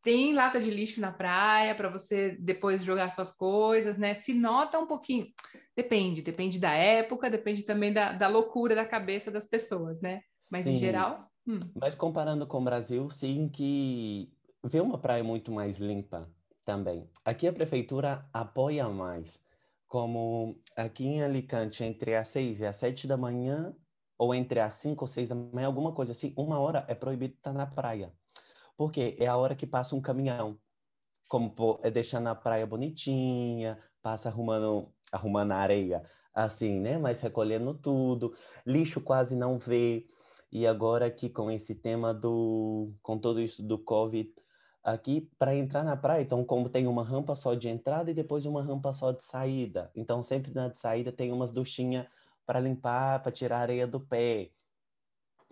[0.03, 4.13] Tem lata de lixo na praia para você depois jogar suas coisas, né?
[4.13, 5.27] Se nota um pouquinho.
[5.75, 10.21] Depende, depende da época, depende também da, da loucura da cabeça das pessoas, né?
[10.51, 10.73] Mas sim.
[10.73, 11.27] em geral.
[11.47, 11.59] Hum.
[11.75, 14.31] Mas comparando com o Brasil, sim que
[14.65, 16.29] vê uma praia muito mais limpa
[16.65, 17.07] também.
[17.23, 19.39] Aqui a prefeitura apoia mais,
[19.87, 23.75] como aqui em Alicante, entre as seis e as sete da manhã,
[24.17, 27.35] ou entre as cinco ou seis da manhã, alguma coisa assim, uma hora é proibido
[27.35, 28.11] estar na praia.
[28.75, 30.57] Porque é a hora que passa um caminhão,
[31.27, 36.97] como é deixando a praia bonitinha, passa arrumando, arrumando a areia, assim, né?
[36.97, 40.07] Mas recolhendo tudo, lixo quase não vê.
[40.51, 44.33] E agora aqui com esse tema do, com todo isso do Covid,
[44.85, 46.21] aqui para entrar na praia.
[46.21, 49.91] Então, como tem uma rampa só de entrada e depois uma rampa só de saída.
[49.95, 52.05] Então, sempre na de saída tem umas duchinhas
[52.45, 54.51] para limpar, para tirar a areia do pé.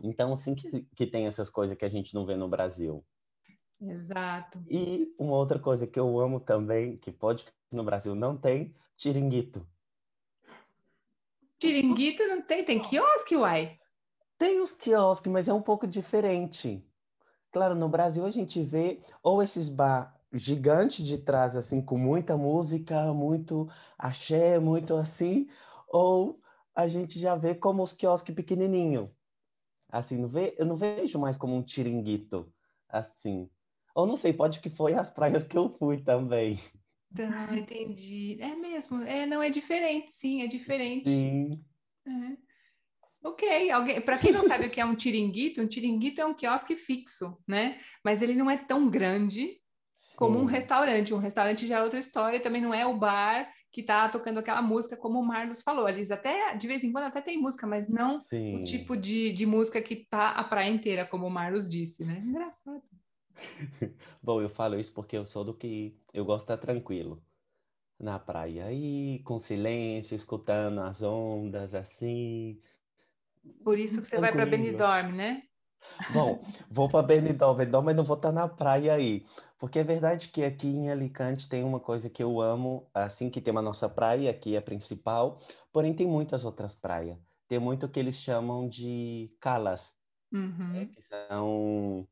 [0.03, 3.03] Então, sim que, que tem essas coisas que a gente não vê no Brasil.
[3.81, 4.63] Exato.
[4.69, 9.67] E uma outra coisa que eu amo também, que pode no Brasil não tem, tiringuito.
[11.57, 13.79] Tiringuito não tem, tem quiosque, uai.
[14.37, 16.85] Tem os quiosques, mas é um pouco diferente.
[17.53, 22.35] Claro, no Brasil a gente vê ou esses bar gigantes de trás, assim, com muita
[22.35, 25.47] música, muito axé, muito assim,
[25.87, 26.41] ou
[26.75, 29.15] a gente já vê como os quiosques pequenininho.
[29.87, 32.51] Assim, não vê, eu não vejo mais como um tiringuito,
[32.89, 33.47] assim.
[33.93, 36.59] Ou não sei, pode que foi as praias que eu fui também.
[37.11, 38.41] Então, entendi.
[38.41, 39.03] É mesmo.
[39.03, 41.07] É, não é diferente, sim, é diferente.
[41.07, 41.63] Sim.
[42.07, 42.52] É.
[43.23, 46.33] Ok, alguém, para quem não sabe o que é um tiringuito, um tiringuito é um
[46.33, 47.79] quiosque fixo, né?
[48.03, 49.61] Mas ele não é tão grande
[50.15, 51.13] como um restaurante.
[51.13, 54.61] Um restaurante já é outra história, também não é o bar que está tocando aquela
[54.61, 55.89] música, como o Marlos falou.
[55.89, 58.55] Eles até, de vez em quando, até tem música, mas não Sim.
[58.55, 62.21] o tipo de, de música que tá a praia inteira, como o Marlos disse, né?
[62.25, 62.83] Engraçado.
[64.21, 67.23] Bom, eu falo isso porque eu sou do que eu gosto de estar tranquilo
[67.99, 72.61] na praia, aí com silêncio, escutando as ondas, assim.
[73.63, 75.43] Por isso que você vai para Benidorm, né?
[76.11, 79.25] Bom, vou para Benidorm, Benidorm, mas não vou estar na praia aí.
[79.57, 83.39] Porque é verdade que aqui em Alicante tem uma coisa que eu amo, assim que
[83.39, 87.17] tem uma nossa praia, que é a principal, porém tem muitas outras praias.
[87.47, 89.93] Tem muito que eles chamam de calas,
[90.33, 90.73] uhum.
[90.73, 90.85] né?
[90.87, 92.07] que são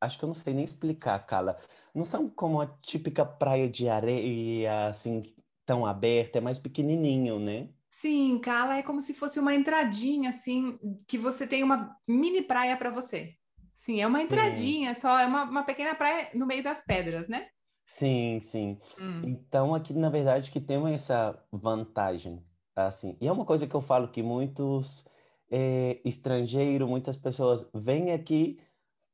[0.00, 1.56] acho que eu não sei nem explicar, Carla.
[1.94, 7.68] Não são como a típica praia de areia, assim, tão aberta, é mais pequenininho, né?
[8.00, 10.78] Sim, Cala é como se fosse uma entradinha, assim,
[11.08, 13.34] que você tem uma mini praia para você.
[13.74, 15.00] Sim, é uma entradinha, sim.
[15.00, 17.48] só é uma, uma pequena praia no meio das pedras, né?
[17.86, 18.78] Sim, sim.
[19.00, 19.22] Hum.
[19.24, 23.16] Então, aqui, na verdade, que tem essa vantagem, assim.
[23.18, 25.06] E é uma coisa que eu falo que muitos
[25.50, 28.60] é, estrangeiros, muitas pessoas vêm aqui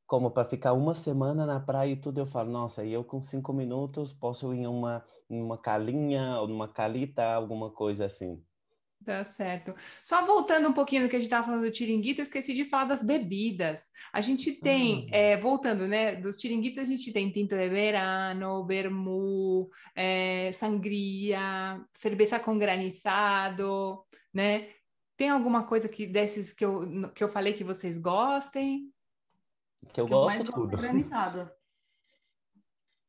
[0.09, 3.21] como para ficar uma semana na praia e tudo, eu falo, nossa, e eu com
[3.21, 8.42] cinco minutos posso ir em uma, em uma calinha ou numa calita, alguma coisa assim.
[9.05, 9.75] Tá certo.
[10.03, 12.67] Só voltando um pouquinho do que a gente estava falando do tiringuito, eu esqueci de
[12.67, 13.91] falar das bebidas.
[14.12, 15.17] A gente tem, ah.
[15.17, 22.38] é, voltando, né, dos tiringuitos, a gente tem tinto de verano, vermú, é, sangria, cerveja
[22.38, 24.69] com granizado, né?
[25.17, 28.93] Tem alguma coisa que desses que eu, que eu falei que vocês gostem?
[29.93, 30.77] Que eu que gosto eu mais tudo.
[30.77, 31.51] granizado.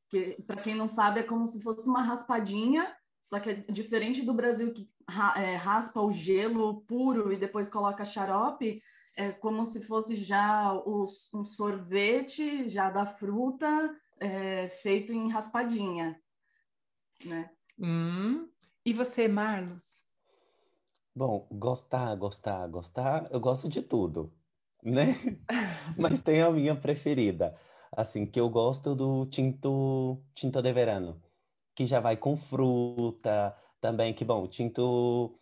[0.09, 4.21] Que, para quem não sabe, é como se fosse uma raspadinha, só que é diferente
[4.21, 4.85] do Brasil que
[5.37, 8.81] é, raspa o gelo puro e depois coloca xarope,
[9.15, 13.67] é como se fosse já os, um sorvete já da fruta
[14.19, 16.19] é, feito em raspadinha,
[17.25, 17.49] né?
[17.79, 18.49] Hum.
[18.85, 20.03] E você, Marlos?
[21.15, 24.33] Bom, gostar, gostar, gostar, eu gosto de tudo
[24.83, 25.15] né?
[25.97, 27.55] Mas tem a minha preferida,
[27.91, 31.21] assim, que eu gosto do tinto, tinto de verano,
[31.75, 35.37] que já vai com fruta também, que bom, o tinto,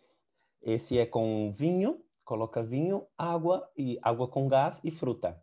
[0.62, 5.40] esse é com vinho, coloca vinho, água e água com gás e fruta.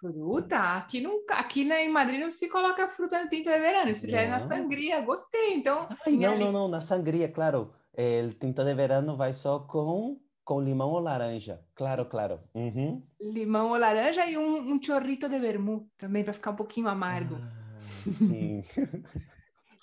[0.00, 0.58] Fruta?
[0.76, 4.06] Aqui, não, aqui né, em Madrid não se coloca fruta no tinto de verano, isso
[4.06, 4.12] não.
[4.12, 5.88] já é na sangria, gostei, então...
[6.06, 10.18] Ai, não, não, não, na sangria, claro, o tinto de verano vai só com
[10.50, 11.60] com limão ou laranja?
[11.76, 12.40] Claro, claro.
[12.54, 13.00] Uhum.
[13.20, 17.36] Limão ou laranja e um, um chorrito de vermú também para ficar um pouquinho amargo.
[17.36, 17.80] Ah,
[18.18, 18.64] sim.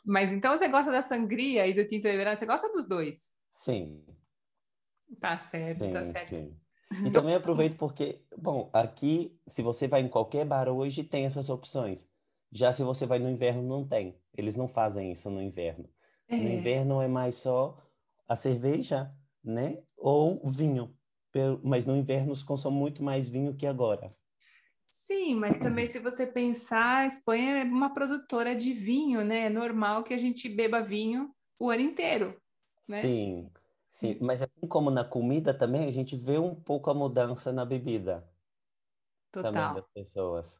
[0.08, 2.38] Mas então você gosta da sangria e do tinto de verano?
[2.38, 3.34] Você gosta dos dois?
[3.52, 4.06] Sim.
[5.20, 6.30] Tá certo, tá sim, tá certo.
[6.30, 6.60] Sim.
[7.06, 11.50] E também aproveito porque, bom, aqui, se você vai em qualquer bar hoje, tem essas
[11.50, 12.08] opções.
[12.52, 14.18] Já se você vai no inverno, não tem.
[14.34, 15.90] Eles não fazem isso no inverno.
[16.30, 16.38] É.
[16.38, 17.78] No inverno é mais só
[18.28, 19.84] a cerveja, né?
[19.98, 20.96] Ou vinho.
[21.64, 24.16] Mas no inverno se consome muito mais vinho que agora.
[24.90, 29.46] Sim, mas também se você pensar, a Espanha é uma produtora de vinho, né?
[29.46, 32.40] É normal que a gente beba vinho o ano inteiro,
[32.88, 33.02] né?
[33.02, 33.52] Sim,
[33.90, 34.18] sim.
[34.22, 38.28] Mas assim como na comida também, a gente vê um pouco a mudança na bebida.
[39.32, 39.54] Total.
[39.54, 40.60] Também das pessoas.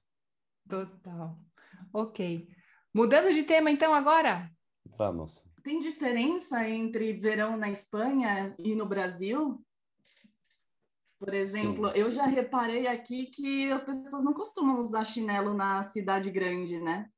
[0.68, 1.38] Total.
[1.94, 2.48] Ok.
[2.94, 4.50] Mudando de tema então agora?
[4.98, 5.46] Vamos.
[5.64, 9.62] Tem diferença entre verão na Espanha e no Brasil?
[11.20, 12.00] Por exemplo, Sim.
[12.00, 17.10] eu já reparei aqui que as pessoas não costumam usar chinelo na cidade grande, né?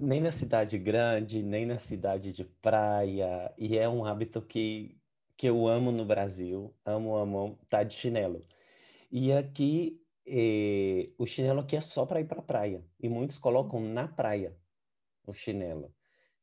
[0.00, 3.52] nem na cidade grande, nem na cidade de praia.
[3.58, 4.98] E é um hábito que,
[5.36, 6.74] que eu amo no Brasil.
[6.84, 8.46] Amo, amo, tá de chinelo.
[9.10, 12.84] E aqui, eh, o chinelo aqui é só para ir para praia.
[13.00, 14.56] E muitos colocam na praia
[15.26, 15.94] o chinelo.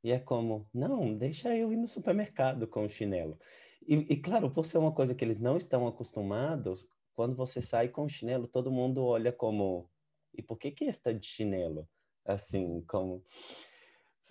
[0.03, 3.39] E é como, não, deixa eu ir no supermercado com o chinelo.
[3.87, 7.89] E, e, claro, por ser uma coisa que eles não estão acostumados, quando você sai
[7.89, 9.89] com chinelo, todo mundo olha como,
[10.33, 11.87] e por que que está de chinelo?
[12.25, 13.23] Assim, como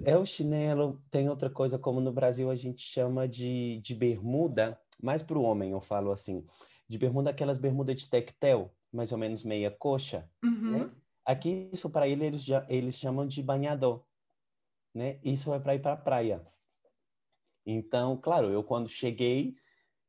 [0.04, 4.80] é o chinelo, tem outra coisa como no Brasil a gente chama de, de bermuda,
[5.00, 6.44] mais para o homem eu falo assim,
[6.88, 10.50] de bermuda aquelas bermudas de tectel, mais ou menos meia coxa, né?
[10.50, 10.78] uhum.
[10.78, 10.90] né?
[11.24, 14.02] Aqui isso para ele eles, eles chamam de banhador
[14.94, 15.18] né?
[15.24, 16.42] Isso é para ir para a praia.
[17.64, 19.54] Então, claro, eu quando cheguei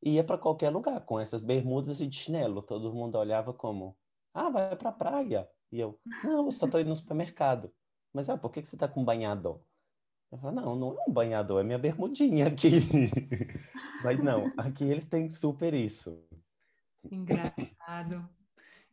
[0.01, 2.61] ia para qualquer lugar com essas bermudas e de chinelo.
[2.61, 3.97] Todo mundo olhava como,
[4.33, 5.47] ah, vai para a praia.
[5.71, 7.73] E eu, não, eu só estou indo no supermercado.
[8.13, 9.61] Mas ah, por que, que você está com banhador?
[10.31, 12.69] Eu falo, não, não é um banhador, é minha bermudinha aqui.
[14.03, 16.19] Mas não, aqui eles têm super isso.
[17.11, 18.27] Engraçado.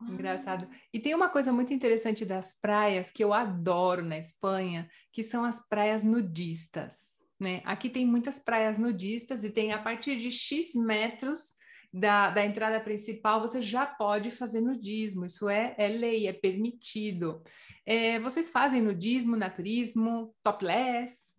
[0.02, 0.68] Engraçado.
[0.92, 5.44] E tem uma coisa muito interessante das praias que eu adoro na Espanha, que são
[5.44, 7.19] as praias nudistas.
[7.40, 7.62] Né?
[7.64, 11.54] Aqui tem muitas praias nudistas e tem a partir de X metros
[11.92, 15.24] da, da entrada principal, você já pode fazer nudismo.
[15.24, 17.42] Isso é, é lei, é permitido.
[17.84, 21.30] É, vocês fazem nudismo, naturismo, topless?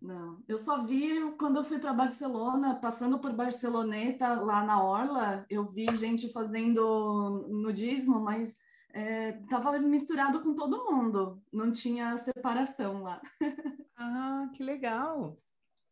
[0.00, 5.44] Não, eu só vi quando eu fui para Barcelona, passando por Barceloneta, lá na Orla,
[5.50, 8.56] eu vi gente fazendo nudismo, mas
[8.94, 9.38] é,
[9.82, 13.20] misturado com todo mundo, não tinha separação lá.
[14.02, 15.36] Ah, que legal!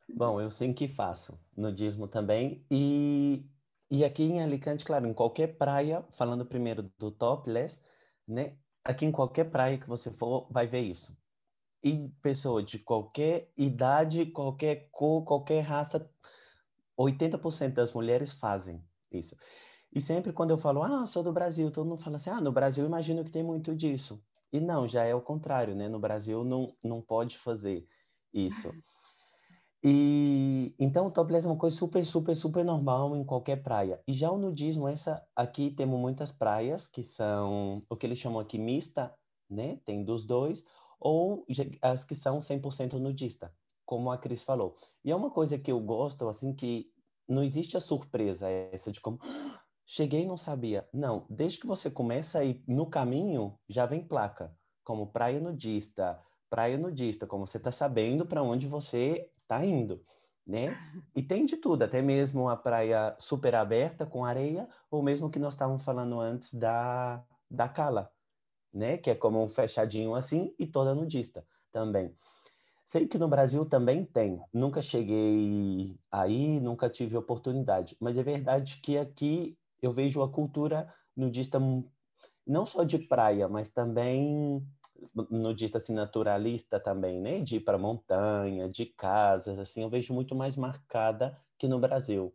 [0.08, 3.44] Bom, eu sim que faço nudismo também, e,
[3.90, 7.82] e aqui em Alicante, claro, em qualquer praia, falando primeiro do topless,
[8.26, 8.58] né?
[8.82, 11.16] Aqui em qualquer praia que você for, vai ver isso
[11.82, 16.10] e pessoa de qualquer idade, qualquer cor, qualquer raça,
[16.96, 19.36] 80% das mulheres fazem isso.
[19.92, 22.52] E sempre quando eu falo, ah, sou do Brasil, todo mundo fala assim, ah, no
[22.52, 24.24] Brasil imagino que tem muito disso.
[24.52, 25.88] E não, já é o contrário, né?
[25.88, 27.86] No Brasil não, não pode fazer
[28.32, 28.72] isso.
[29.82, 34.00] E então o topless é uma coisa super, super, super normal em qualquer praia.
[34.06, 38.40] E já o nudismo, essa aqui temos muitas praias que são o que eles chamam
[38.40, 39.14] aqui mista,
[39.48, 39.78] né?
[39.84, 40.64] Tem dos dois
[41.00, 41.46] ou
[41.80, 43.54] as que são 100% nudista,
[43.86, 44.76] como a Cris falou.
[45.04, 46.90] E é uma coisa que eu gosto, assim, que
[47.28, 50.88] não existe a surpresa essa de como ah, cheguei e não sabia.
[50.92, 56.20] Não, desde que você começa a ir no caminho, já vem placa, como praia nudista,
[56.48, 60.04] praia nudista, como você está sabendo para onde você está indo,
[60.46, 60.76] né?
[61.14, 65.38] E tem de tudo, até mesmo a praia super aberta com areia, ou mesmo que
[65.38, 68.10] nós estávamos falando antes da, da cala,
[68.72, 68.96] né?
[68.96, 72.14] Que é como um fechadinho assim e toda nudista também.
[72.84, 74.40] Sei que no Brasil também tem.
[74.50, 77.94] Nunca cheguei aí, nunca tive oportunidade.
[78.00, 81.60] Mas é verdade que aqui eu vejo a cultura nudista
[82.46, 84.66] não só de praia, mas também
[85.30, 87.40] nudista assim naturalista também, né?
[87.40, 92.34] De ir para montanha, de casas, assim, eu vejo muito mais marcada que no Brasil.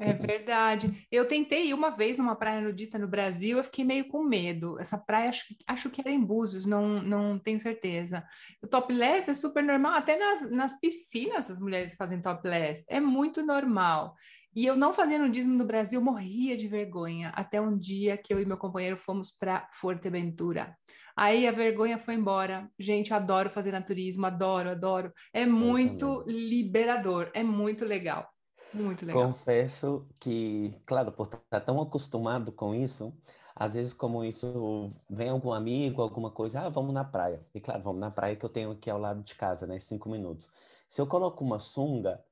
[0.00, 1.06] É verdade.
[1.12, 4.80] Eu tentei ir uma vez numa praia nudista no Brasil, eu fiquei meio com medo.
[4.80, 8.24] Essa praia, acho, acho que era em Búzios, não, não tenho certeza.
[8.62, 12.86] O topless é super normal, até nas, nas piscinas as mulheres fazem topless.
[12.88, 14.14] É muito normal.
[14.56, 18.40] E eu não fazia nudismo no Brasil, morria de vergonha, até um dia que eu
[18.40, 20.74] e meu companheiro fomos para Fuerteventura.
[21.16, 22.70] Aí a vergonha foi embora.
[22.78, 25.12] Gente, eu adoro fazer naturismo, adoro, adoro.
[25.32, 28.28] É muito liberador, é muito legal.
[28.72, 29.28] Muito legal.
[29.28, 33.12] Confesso que, claro, por estar tão acostumado com isso,
[33.54, 37.44] às vezes como isso vem algum amigo, alguma coisa, ah, vamos na praia.
[37.54, 39.78] E claro, vamos na praia que eu tenho aqui ao lado de casa, né?
[39.80, 40.50] Cinco minutos.
[40.88, 42.24] Se eu coloco uma sunga,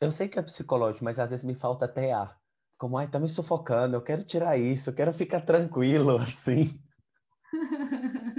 [0.00, 2.40] eu sei que é psicológico, mas às vezes me falta até ar.
[2.78, 6.80] Como, ai, tá me sufocando, eu quero tirar isso, eu quero ficar tranquilo, assim.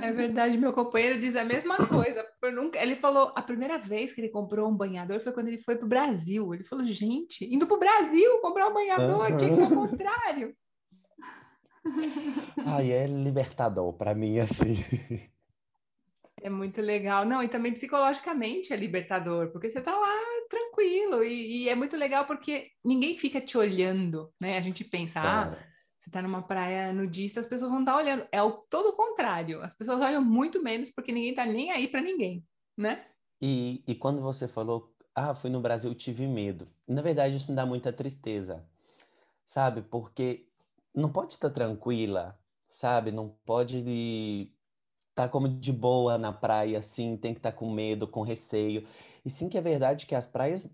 [0.02, 2.26] É verdade, meu companheiro diz a mesma coisa.
[2.54, 2.82] Nunca...
[2.82, 5.86] Ele falou, a primeira vez que ele comprou um banhador foi quando ele foi para
[5.86, 6.54] o Brasil.
[6.54, 9.38] Ele falou, gente, indo para o Brasil comprar um banhador, uhum.
[9.38, 10.56] tinha que ser o contrário.
[12.66, 14.78] Ai, é libertador para mim, assim.
[16.44, 17.24] É muito legal.
[17.24, 20.16] Não, e também psicologicamente é libertador, porque você está lá
[20.50, 21.24] tranquilo.
[21.24, 24.58] E, e, é muito legal porque ninguém fica te olhando, né?
[24.58, 25.58] A gente pensa, ah,
[26.02, 28.28] você está numa praia nudista, as pessoas vão estar tá olhando.
[28.32, 29.62] É o todo o contrário.
[29.62, 32.44] As pessoas olham muito menos porque ninguém está nem aí para ninguém,
[32.76, 33.06] né?
[33.40, 36.68] E, e quando você falou, ah, fui no Brasil, tive medo.
[36.88, 38.68] Na verdade, isso me dá muita tristeza,
[39.46, 39.84] sabe?
[39.84, 40.48] Porque
[40.92, 42.36] não pode estar tranquila,
[42.68, 43.12] sabe?
[43.12, 47.72] Não pode estar tá como de boa na praia, assim, tem que estar tá com
[47.72, 48.88] medo, com receio.
[49.24, 50.68] E sim que é verdade que as praias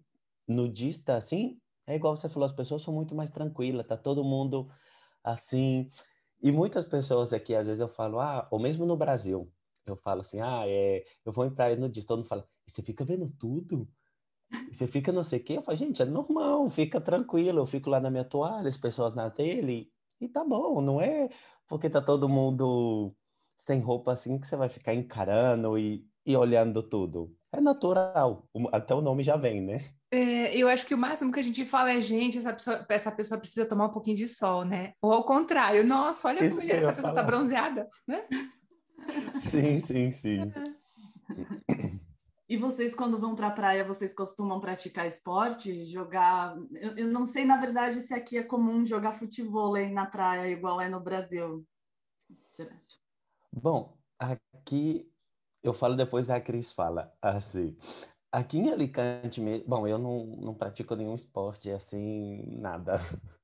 [0.48, 4.72] nudistas, assim, é igual você falou, as pessoas são muito mais tranquilas, tá todo mundo
[5.23, 5.89] assim.
[6.41, 9.51] E muitas pessoas aqui, às vezes eu falo, ah, ou mesmo no Brasil,
[9.86, 12.82] eu falo assim, ah, é, eu vou em praia no dia, todo mundo fala, você
[12.84, 13.89] fica vendo tudo?
[14.71, 15.54] Você fica não sei o quê?
[15.58, 19.15] Eu falo, gente, é normal, fica tranquilo, eu fico lá na minha toalha, as pessoas
[19.15, 21.29] na dele, e tá bom, não é
[21.67, 23.15] porque tá todo mundo
[23.58, 27.35] sem roupa assim que você vai ficar encarando e, e olhando tudo.
[27.52, 29.96] É natural, até o nome já vem, né?
[30.10, 33.12] É, eu acho que o máximo que a gente fala é, gente, essa pessoa, essa
[33.12, 34.93] pessoa precisa tomar um pouquinho de sol, né?
[35.01, 37.13] Ou ao contrário, nossa, olha como essa pessoa tá falar.
[37.13, 38.25] tá bronzeada, né?
[39.51, 40.53] Sim, sim, sim.
[42.49, 45.83] E vocês, quando vão para a praia, vocês costumam praticar esporte?
[45.83, 46.55] Jogar.
[46.71, 50.79] Eu, eu, não sei, na verdade, se aqui é comum jogar futebol na praia, igual
[50.79, 51.65] é no Brasil.
[52.39, 52.73] Será?
[53.51, 55.12] Bom, aqui
[55.62, 57.77] eu falo depois a Cris fala assim.
[58.32, 63.00] Aqui em Alicante mesmo, bom, eu não, não pratico nenhum esporte assim, nada.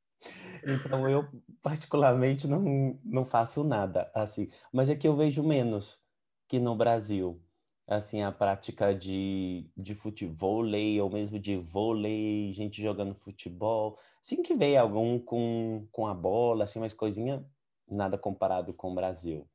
[0.66, 1.28] Então eu
[1.62, 6.02] particularmente não, não faço nada assim, mas é que eu vejo menos
[6.48, 7.42] que no Brasil.
[7.86, 10.64] Assim, a prática de, de futebol,
[11.02, 14.00] ou mesmo de vôlei, gente jogando futebol.
[14.22, 17.46] Sim que veio algum com, com a bola, assim, mas coisinha
[17.86, 19.46] nada comparado com o Brasil.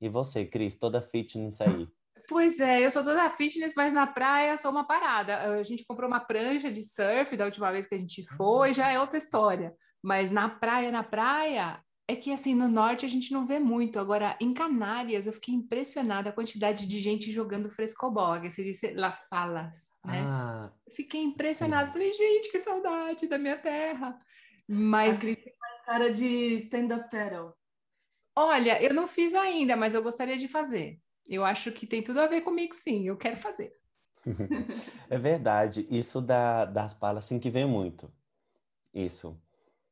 [0.00, 1.86] E você, Cris, toda fitness aí?
[2.30, 5.36] Pois é, eu sou toda fitness, mas na praia sou uma parada.
[5.50, 8.88] A gente comprou uma prancha de surf da última vez que a gente foi, já
[8.88, 9.74] é outra história.
[10.00, 13.98] Mas na praia, na praia, é que assim, no norte a gente não vê muito.
[13.98, 18.80] Agora, em Canárias, eu fiquei impressionada a quantidade de gente jogando frescobol, que se diz
[18.94, 20.22] Las Palas, né?
[20.24, 21.90] Ah, fiquei impressionada.
[21.90, 24.16] Falei, gente, que saudade da minha terra.
[24.68, 25.18] Mas.
[25.18, 27.54] A Cris tem mais cara de stand-up paddle.
[28.36, 31.00] Olha, eu não fiz ainda, mas eu gostaria de fazer.
[31.26, 33.06] Eu acho que tem tudo a ver comigo, sim.
[33.06, 33.72] Eu quero fazer.
[35.08, 35.86] é verdade.
[35.90, 38.12] Isso da, das palas, assim, que vem muito.
[38.92, 39.40] Isso.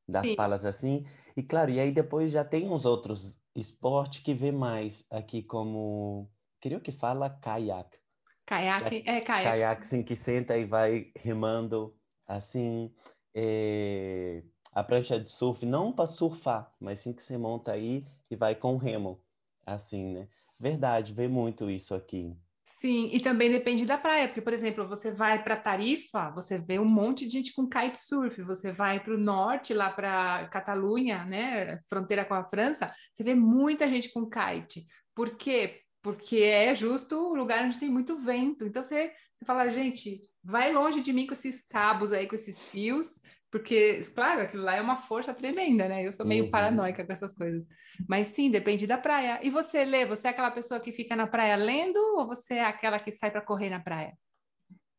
[0.06, 0.34] Das sim.
[0.34, 1.06] palas, assim.
[1.36, 6.30] E, claro, e aí depois já tem uns outros esportes que vê mais aqui, como...
[6.60, 7.98] Queria que fala caiaque.
[8.44, 9.48] Caiaque, é, é caiaque.
[9.48, 11.94] Caiaque, sim, que senta e vai remando,
[12.26, 12.92] assim.
[13.34, 14.42] É...
[14.72, 18.54] A prancha de surf, não para surfar, mas sim que você monta aí e vai
[18.54, 19.20] com remo,
[19.66, 20.28] assim, né?
[20.58, 22.34] Verdade, vê muito isso aqui.
[22.80, 26.78] Sim, e também depende da praia, porque, por exemplo, você vai para Tarifa, você vê
[26.78, 31.80] um monte de gente com kitesurf, você vai para o norte, lá para Catalunha, né,
[31.88, 34.86] fronteira com a França, você vê muita gente com kite.
[35.12, 35.80] Por quê?
[36.00, 38.64] Porque é justo o lugar onde tem muito vento.
[38.64, 42.62] Então você, você fala, gente, vai longe de mim com esses cabos aí, com esses
[42.62, 43.20] fios,
[43.50, 46.06] porque, claro, aquilo lá é uma força tremenda, né?
[46.06, 46.50] Eu sou meio uhum.
[46.50, 47.66] paranoica com essas coisas.
[48.06, 49.40] Mas sim, depende da praia.
[49.42, 50.04] E você lê?
[50.04, 53.30] Você é aquela pessoa que fica na praia lendo ou você é aquela que sai
[53.30, 54.16] para correr na praia?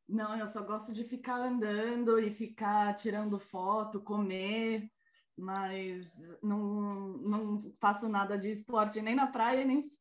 [0.07, 4.89] Não, eu só gosto de ficar andando e ficar tirando foto, comer,
[5.37, 9.91] mas não, não faço nada de esporte nem na praia nem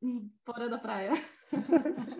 [0.47, 1.11] fora da praia.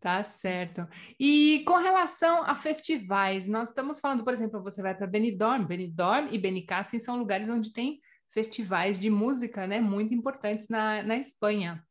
[0.00, 0.88] Tá certo.
[1.18, 6.28] E com relação a festivais, nós estamos falando, por exemplo, você vai para Benidorm, Benidorm
[6.32, 11.84] e Benicassim são lugares onde tem festivais de música, né, muito importantes na, na Espanha.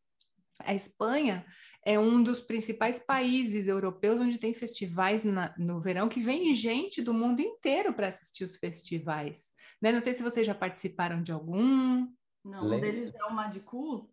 [0.60, 1.46] A Espanha
[1.86, 7.04] é um dos principais países europeus onde tem festivais na, no verão que vem gente
[7.04, 9.54] do mundo inteiro para assistir os festivais.
[9.80, 9.92] Né?
[9.92, 12.08] Não sei se vocês já participaram de algum.
[12.44, 14.10] Não, um deles é o Madicu.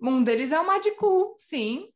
[0.00, 1.92] Um deles é o Madicu, sim.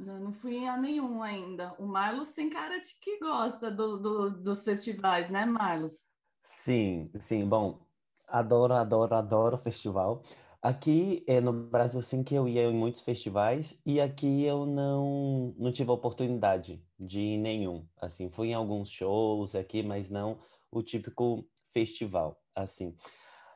[0.00, 1.74] Não, não fui a nenhum ainda.
[1.78, 6.08] O Marlos tem cara de que gosta do, do, dos festivais, né, Marlos?
[6.44, 7.46] Sim, sim.
[7.48, 7.86] Bom,
[8.26, 10.22] adoro, adoro, adoro festival.
[10.62, 15.54] Aqui é, no Brasil, sim, que eu ia em muitos festivais e aqui eu não,
[15.58, 17.86] não tive a oportunidade de ir nenhum.
[18.00, 20.40] Assim, fui em alguns shows aqui, mas não
[20.70, 22.96] o típico festival, assim.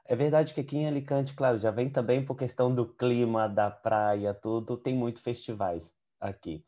[0.07, 3.71] É verdade que aqui em Alicante, claro, já vem também por questão do clima, da
[3.71, 6.65] praia, tudo, tem muito festivais aqui.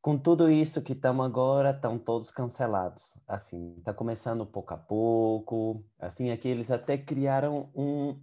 [0.00, 3.20] Com tudo isso que estamos agora, estão todos cancelados.
[3.26, 5.84] Assim, está começando pouco a pouco.
[5.98, 8.20] Assim, aqui eles até criaram um,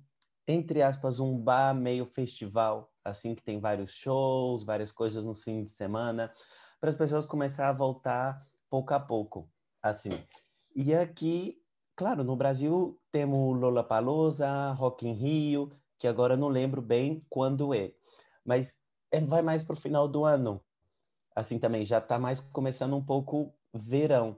[0.48, 5.64] entre aspas, um bar meio festival, assim, que tem vários shows, várias coisas no fim
[5.64, 6.32] de semana,
[6.80, 9.50] para as pessoas começar a voltar pouco a pouco,
[9.82, 10.12] assim.
[10.76, 11.62] E aqui,
[11.96, 17.94] claro, no Brasil temos Lollapalooza, Rock in Rio, que agora não lembro bem quando é,
[18.44, 18.78] mas
[19.16, 20.62] é, vai mais para o final do ano.
[21.36, 24.38] Assim também, já está mais começando um pouco verão.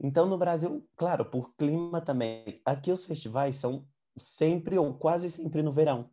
[0.00, 2.60] Então, no Brasil, claro, por clima também.
[2.64, 3.86] Aqui os festivais são
[4.16, 6.10] sempre ou quase sempre no verão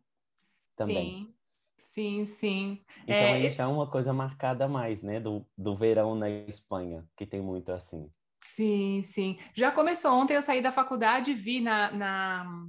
[0.76, 1.34] também.
[1.76, 2.84] Sim, sim, sim.
[3.04, 3.56] Então, é, aí esse...
[3.56, 5.20] já é uma coisa marcada mais, né?
[5.20, 8.10] Do, do verão na Espanha, que tem muito assim.
[8.42, 9.38] Sim, sim.
[9.54, 12.66] Já começou ontem, eu saí da faculdade, vi na, na,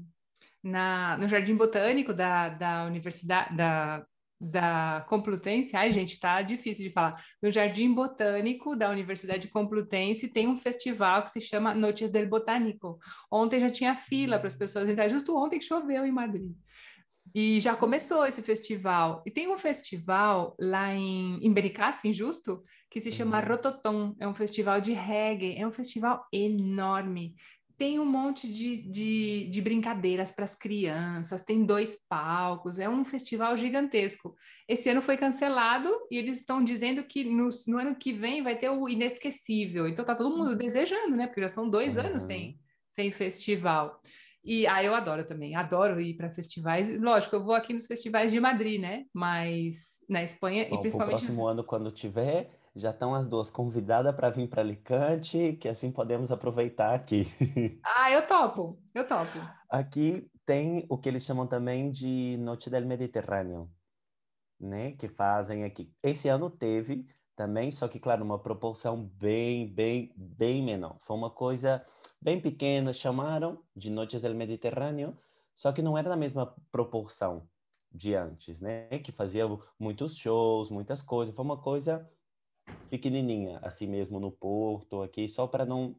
[0.64, 4.06] na no Jardim Botânico da, da Universidade, da
[4.40, 10.48] da Complutense, ai gente, tá difícil de falar, no Jardim Botânico da Universidade Complutense tem
[10.48, 13.00] um festival que se chama Noites del Botânico.
[13.32, 16.52] Ontem já tinha fila para as pessoas entrar, justo ontem que choveu em Madrid.
[17.36, 19.22] E já começou esse festival.
[19.26, 23.48] E tem um festival lá em, em Benicassim, justo, que se chama uhum.
[23.48, 24.16] Rototom.
[24.20, 25.56] É um festival de reggae.
[25.58, 27.36] É um festival enorme
[27.78, 33.06] tem um monte de, de, de brincadeiras para as crianças, tem dois palcos, é um
[33.06, 34.36] festival gigantesco.
[34.68, 38.58] Esse ano foi cancelado e eles estão dizendo que no, no ano que vem vai
[38.58, 39.88] ter o inesquecível.
[39.88, 41.28] Então tá todo mundo desejando, né?
[41.28, 42.08] Porque já são dois uhum.
[42.08, 42.60] anos sem,
[42.96, 44.02] sem festival.
[44.44, 47.00] E ah, eu adoro também, adoro ir para festivais.
[47.00, 49.04] Lógico, eu vou aqui nos festivais de Madrid, né?
[49.14, 51.16] Mas na Espanha Bom, e principalmente.
[51.16, 55.68] No próximo ano, quando tiver, já estão as duas convidadas para vir para Alicante, que
[55.68, 57.24] assim podemos aproveitar aqui.
[57.84, 59.40] Ah, eu topo, eu topo.
[59.70, 63.70] Aqui tem o que eles chamam também de Noite del Mediterrâneo,
[64.60, 64.94] né?
[64.94, 65.92] Que fazem aqui.
[66.02, 67.06] Esse ano teve
[67.36, 70.98] também, só que, claro, uma proporção bem, bem, bem menor.
[71.02, 71.86] Foi uma coisa
[72.22, 75.18] bem pequena, chamaram de Noites del Mediterrâneo,
[75.56, 77.50] só que não era na mesma proporção
[77.92, 78.88] de antes, né?
[79.00, 79.46] Que fazia
[79.80, 81.36] muitos shows, muitas coisas.
[81.36, 82.10] Foi uma coisa
[82.90, 85.96] pequenininha, assim mesmo no Porto, aqui, só para não,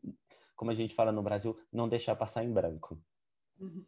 [0.56, 2.98] como a gente fala no Brasil, não deixar passar em branco.
[3.60, 3.84] Uhum.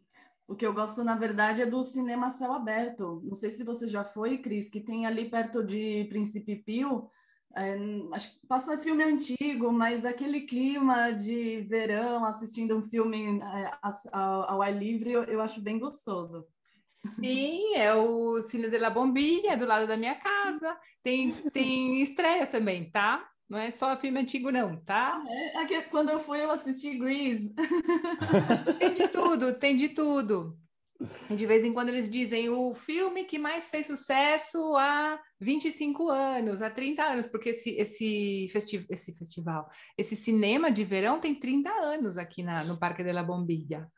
[0.47, 3.21] O que eu gosto, na verdade, é do cinema céu aberto.
[3.23, 7.09] Não sei se você já foi, Cris, que tem ali perto de Príncipe Pio,
[7.55, 7.77] é,
[8.13, 13.71] acho que passa filme antigo, mas aquele clima de verão, assistindo um filme é,
[14.11, 16.45] ao, ao, ar livre, eu, eu, acho bem gostoso.
[17.05, 20.77] Sim, é o Cine de la Bombinha, do lado da minha casa.
[21.03, 23.27] Tem, tem estreias também, tá?
[23.49, 25.17] Não é só filme antigo, não, tá?
[25.17, 27.53] Ah, é, é quando eu fui, eu assisti Grease.
[28.79, 30.57] tem de tudo, tem de tudo.
[31.29, 36.09] E de vez em quando eles dizem o filme que mais fez sucesso há 25
[36.09, 41.33] anos, há 30 anos, porque esse, esse, festi esse festival, esse cinema de verão tem
[41.33, 43.91] 30 anos aqui na, no Parque de la Bombilla.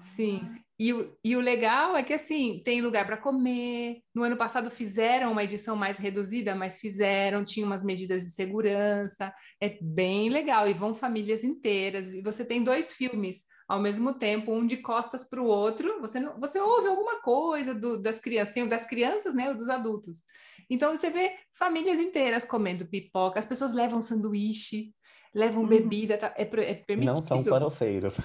[0.00, 0.40] Sim.
[0.80, 4.00] E o, e o legal é que, assim, tem lugar para comer.
[4.14, 9.32] No ano passado fizeram uma edição mais reduzida, mas fizeram, tinha umas medidas de segurança.
[9.60, 10.68] É bem legal.
[10.68, 12.14] E vão famílias inteiras.
[12.14, 16.18] E você tem dois filmes ao mesmo tempo, um de costas para o outro, você,
[16.18, 19.68] não, você ouve alguma coisa do, das crianças, tem o das crianças, né, o dos
[19.68, 20.24] adultos.
[20.70, 24.94] Então você vê famílias inteiras comendo pipoca, as pessoas levam sanduíche,
[25.34, 25.68] levam uhum.
[25.68, 27.14] bebida, tá, é, é permitido.
[27.14, 28.16] Não são farofeiros.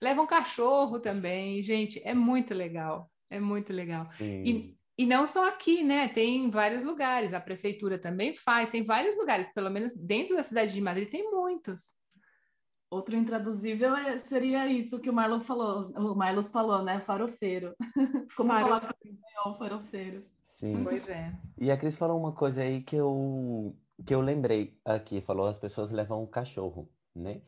[0.00, 4.08] Levam cachorro também, gente, é muito legal, é muito legal.
[4.20, 6.08] E, e não só aqui, né?
[6.08, 7.32] Tem em vários lugares.
[7.32, 11.30] A prefeitura também faz, tem vários lugares, pelo menos dentro da cidade de Madrid tem
[11.30, 11.94] muitos.
[12.90, 17.00] Outro intraduzível é, seria isso que o Marlon falou, o Marlos falou, né?
[17.00, 17.74] Farofeiro.
[18.36, 20.24] Como falar espanhol, farofeiro.
[20.48, 20.82] Sim.
[20.82, 21.32] Pois é.
[21.56, 23.74] E a Cris falou uma coisa aí que eu,
[24.04, 27.40] que eu lembrei aqui, falou as pessoas levam um cachorro, né?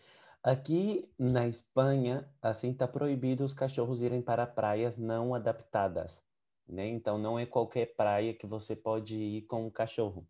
[0.44, 6.24] Aqui na Espanha, assim, tá proibido os cachorros irem para praias não adaptadas,
[6.68, 6.88] né?
[6.88, 10.28] Então, não é qualquer praia que você pode ir com um cachorro.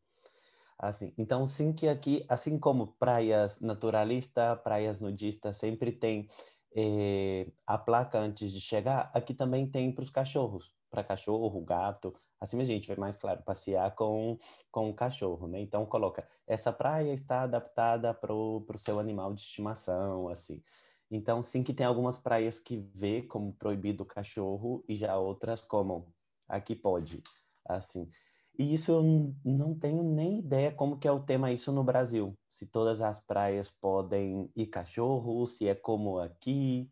[0.78, 6.28] Assim, então, sim que aqui, assim como praias naturalistas, praias nudistas, sempre tem
[6.76, 12.14] eh, a placa antes de chegar, aqui também tem para os cachorros, para cachorro, gato,
[12.42, 14.36] assim a gente vai mais claro, passear com,
[14.70, 15.60] com o cachorro, né?
[15.60, 20.60] Então, coloca, essa praia está adaptada para o seu animal de estimação, assim.
[21.08, 25.62] Então, sim que tem algumas praias que vê como proibido o cachorro e já outras
[25.62, 26.12] como
[26.48, 27.22] aqui pode,
[27.64, 28.10] assim.
[28.58, 32.36] E isso eu não tenho nem ideia como que é o tema isso no Brasil.
[32.50, 36.90] Se todas as praias podem ir cachorro, se é como aqui.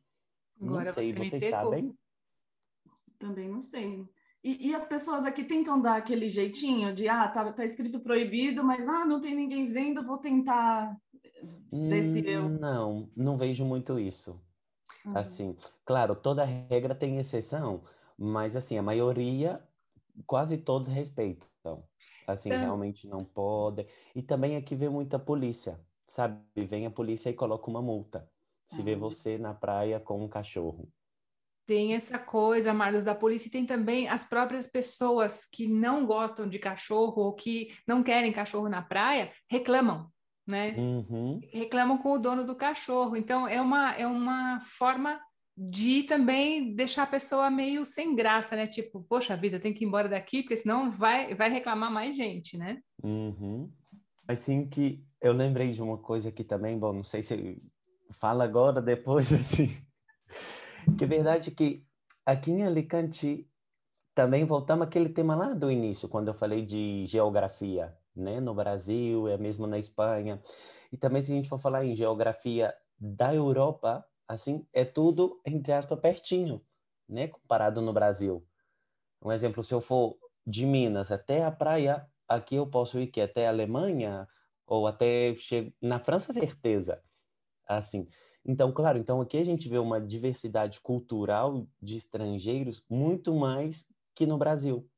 [0.60, 1.98] Agora não sei, você vocês sabem?
[3.18, 4.08] Também não sei.
[4.42, 8.64] E, e, as pessoas aqui tentam dar aquele jeitinho de, ah, tá, tá escrito proibido,
[8.64, 10.96] mas, ah, não tem ninguém vendo, vou tentar
[11.70, 12.48] ver se eu...
[12.48, 14.40] Não, não vejo muito isso.
[15.04, 15.16] Uhum.
[15.16, 17.82] Assim, claro, toda regra tem exceção,
[18.16, 19.62] mas, assim, a maioria,
[20.26, 21.84] quase todos respeitam.
[22.26, 22.60] Assim, então...
[22.60, 23.86] realmente não pode.
[24.14, 26.40] E também aqui vê muita polícia, sabe?
[26.54, 28.28] Vem a polícia e coloca uma multa.
[28.66, 30.88] Se vê você na praia com um cachorro.
[31.70, 36.48] Tem essa coisa, Marlos, da polícia, e tem também as próprias pessoas que não gostam
[36.48, 40.10] de cachorro ou que não querem cachorro na praia, reclamam,
[40.44, 40.74] né?
[40.76, 41.38] Uhum.
[41.52, 43.16] Reclamam com o dono do cachorro.
[43.16, 45.20] Então, é uma, é uma forma
[45.56, 48.66] de também deixar a pessoa meio sem graça, né?
[48.66, 52.58] Tipo, poxa vida, tem que ir embora daqui, porque senão vai, vai reclamar mais gente,
[52.58, 52.80] né?
[53.00, 53.70] Uhum.
[54.26, 57.62] Assim que eu lembrei de uma coisa aqui também, bom, não sei se
[58.18, 59.72] fala agora, depois, assim,
[60.98, 61.86] que verdade que
[62.24, 63.48] aqui em Alicante
[64.14, 68.40] também voltamos aquele tema lá do início, quando eu falei de geografia, né?
[68.40, 70.42] No Brasil, é mesmo na Espanha.
[70.92, 75.72] E também se a gente for falar em geografia da Europa, assim, é tudo, entre
[75.72, 76.60] aspas, pertinho,
[77.08, 77.28] né?
[77.28, 78.46] Comparado no Brasil.
[79.22, 80.16] Um exemplo, se eu for
[80.46, 84.28] de Minas até a praia, aqui eu posso ir que até a Alemanha
[84.66, 85.34] ou até
[85.80, 87.02] na França, certeza.
[87.66, 88.08] Assim.
[88.44, 94.26] Então, claro, então aqui a gente vê uma diversidade cultural de estrangeiros muito mais que
[94.26, 94.88] no Brasil.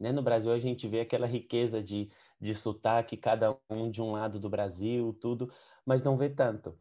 [0.00, 0.12] Né?
[0.12, 2.10] No Brasil a gente vê aquela riqueza de,
[2.40, 5.52] de sotaque, cada um de um lado do Brasil, tudo,
[5.86, 6.76] mas não vê tanto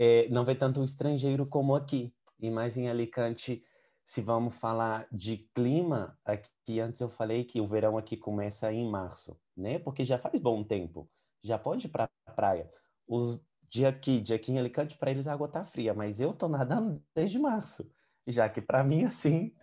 [0.00, 2.14] é, não vê tanto o estrangeiro como aqui.
[2.38, 3.62] E mais em Alicante,
[4.02, 8.88] se vamos falar de clima, aqui antes eu falei que o verão aqui começa em
[8.88, 9.78] março, né?
[9.78, 11.06] Porque já faz bom tempo,
[11.42, 12.72] já pode ir para a praia.
[13.06, 16.32] Os dia aqui, dia aqui em Alicante, para eles a água tá fria, mas eu
[16.32, 17.88] tô nadando desde março,
[18.26, 19.54] já que para mim assim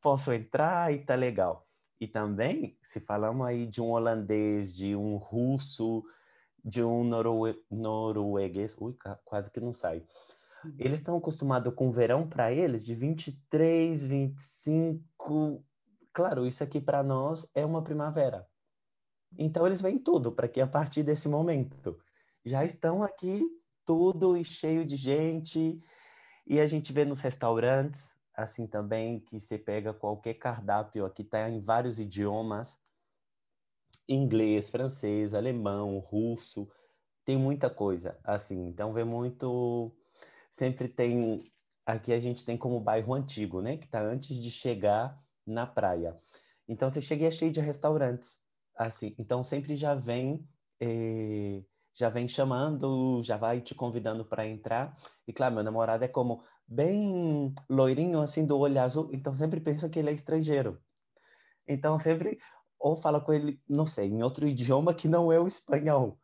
[0.00, 1.66] posso entrar e tá legal.
[2.00, 6.02] E também, se falamos aí de um holandês, de um russo,
[6.64, 10.04] de um norue norueguês, ui, quase que não sai.
[10.64, 10.74] Uhum.
[10.78, 15.64] Eles estão acostumados com o verão para eles de 23, 25.
[16.12, 18.46] Claro, isso aqui para nós é uma primavera.
[19.38, 21.96] Então eles vêm tudo para que a partir desse momento
[22.44, 23.42] já estão aqui
[23.84, 25.82] tudo e cheio de gente.
[26.46, 31.48] E a gente vê nos restaurantes assim também que você pega qualquer cardápio aqui tá
[31.48, 32.78] em vários idiomas.
[34.08, 36.68] Inglês, francês, alemão, russo,
[37.24, 39.96] tem muita coisa, assim, então vê muito,
[40.50, 41.52] sempre tem,
[41.86, 46.20] aqui a gente tem como bairro antigo, né, que tá antes de chegar na praia,
[46.68, 48.42] então você chega e é cheio de restaurantes,
[48.76, 50.46] assim, então sempre já vem,
[50.80, 51.62] eh,
[51.94, 56.42] já vem chamando, já vai te convidando para entrar, e claro, meu namorado é como
[56.66, 60.78] bem loirinho, assim, do olho azul, então sempre penso que ele é estrangeiro,
[61.66, 62.38] então sempre
[62.82, 66.18] ou fala com ele, não sei, em outro idioma que não é o espanhol.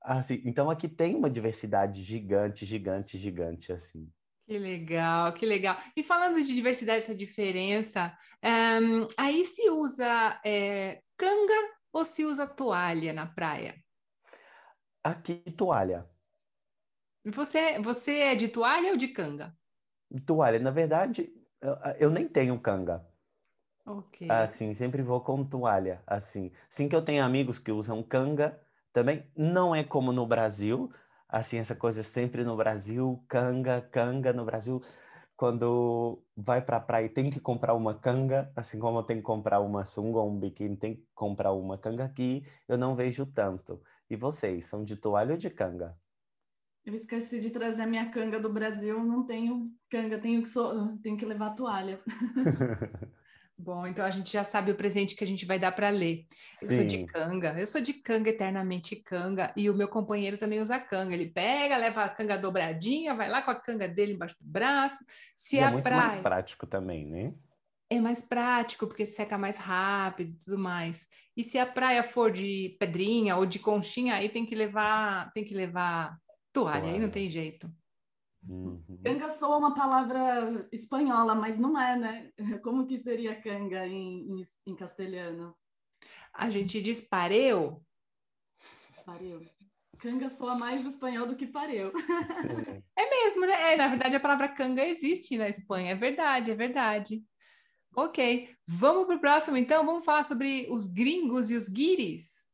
[0.00, 4.08] Assim, então aqui tem uma diversidade gigante, gigante, gigante, assim.
[4.46, 5.76] Que legal, que legal.
[5.96, 12.46] E falando de diversidade, essa diferença, um, aí se usa é, canga ou se usa
[12.46, 13.74] toalha na praia?
[15.04, 16.06] Aqui, toalha.
[17.26, 19.54] Você, você é de toalha ou de canga?
[20.26, 20.58] Toalha.
[20.58, 21.30] Na verdade,
[21.60, 23.06] eu, eu nem tenho canga.
[23.86, 24.30] Ok.
[24.30, 26.50] Assim, sempre vou com toalha, assim.
[26.70, 28.58] Sim que eu tenho amigos que usam canga,
[28.94, 30.90] também não é como no Brasil,
[31.28, 34.82] assim, essa coisa sempre no Brasil, canga, canga no Brasil.
[35.36, 39.60] Quando vai para a praia tem que comprar uma canga, assim como tem que comprar
[39.60, 43.82] uma sunga ou um biquíni, tem que comprar uma canga aqui, eu não vejo tanto.
[44.08, 45.96] E vocês, são de toalha ou de canga?
[46.84, 50.98] Eu esqueci de trazer a minha canga do Brasil, não tenho canga, tenho que, so...
[51.02, 52.00] tenho que levar toalha.
[53.56, 56.26] Bom, então a gente já sabe o presente que a gente vai dar para ler.
[56.60, 56.76] Eu Sim.
[56.76, 60.78] sou de canga, eu sou de canga, eternamente canga, e o meu companheiro também usa
[60.78, 61.14] canga.
[61.14, 64.98] Ele pega, leva a canga dobradinha, vai lá com a canga dele embaixo do braço.
[65.36, 66.08] Se e é a muito praia...
[66.08, 67.32] mais prático também, né?
[67.90, 71.06] É mais prático, porque seca mais rápido e tudo mais.
[71.36, 75.44] E se a praia for de pedrinha ou de conchinha, aí tem que levar, tem
[75.44, 76.18] que levar
[76.52, 76.94] toalha, toalha.
[76.94, 77.70] aí não tem jeito.
[78.48, 79.00] Uhum.
[79.02, 82.30] Canga soa uma palavra espanhola, mas não é, né?
[82.62, 85.54] Como que seria canga em, em, em castelhano?
[86.32, 87.82] A gente diz pareu.
[89.04, 89.40] Pareu.
[89.98, 91.92] Canga soa mais espanhol do que pareu.
[92.98, 93.72] é mesmo, né?
[93.72, 95.92] É, na verdade, a palavra canga existe na Espanha.
[95.92, 97.24] É verdade, é verdade.
[97.96, 99.86] Ok, vamos para o próximo então.
[99.86, 102.44] Vamos falar sobre os gringos e os guiris.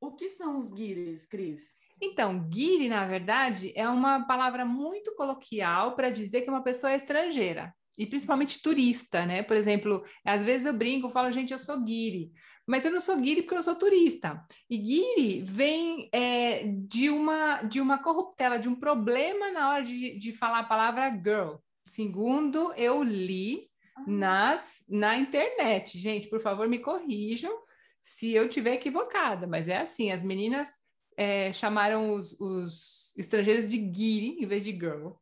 [0.00, 1.76] O que são os guiris, Cris?
[2.00, 6.96] Então, guiri, na verdade, é uma palavra muito coloquial para dizer que uma pessoa é
[6.96, 9.42] estrangeira, e principalmente turista, né?
[9.42, 12.32] Por exemplo, às vezes eu brinco, eu falo, gente, eu sou guiri,
[12.66, 14.44] mas eu não sou guiri porque eu sou turista.
[14.68, 20.18] E guiri vem é, de, uma, de uma corruptela, de um problema na hora de,
[20.18, 21.56] de falar a palavra girl.
[21.86, 23.70] Segundo eu li.
[24.06, 25.98] Nas, na internet.
[25.98, 27.52] Gente, por favor, me corrijam
[28.00, 30.68] se eu tiver equivocada, mas é assim, as meninas
[31.16, 35.12] é, chamaram os, os, estrangeiros de guiri em vez de girl.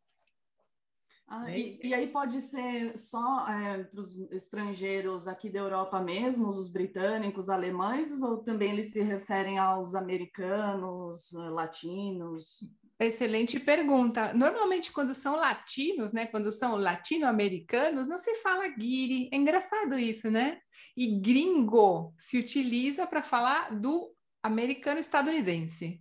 [1.29, 6.49] Ah, e, e, aí pode ser só é, para os estrangeiros aqui da Europa mesmo,
[6.49, 12.61] os britânicos, alemães, ou também eles se referem aos americanos, latinos?
[13.05, 14.33] Excelente pergunta.
[14.33, 19.29] Normalmente, quando são latinos, né, quando são latino-americanos, não se fala guiri.
[19.33, 20.59] É engraçado isso, né?
[20.97, 26.01] E gringo se utiliza para falar do americano-estadunidense.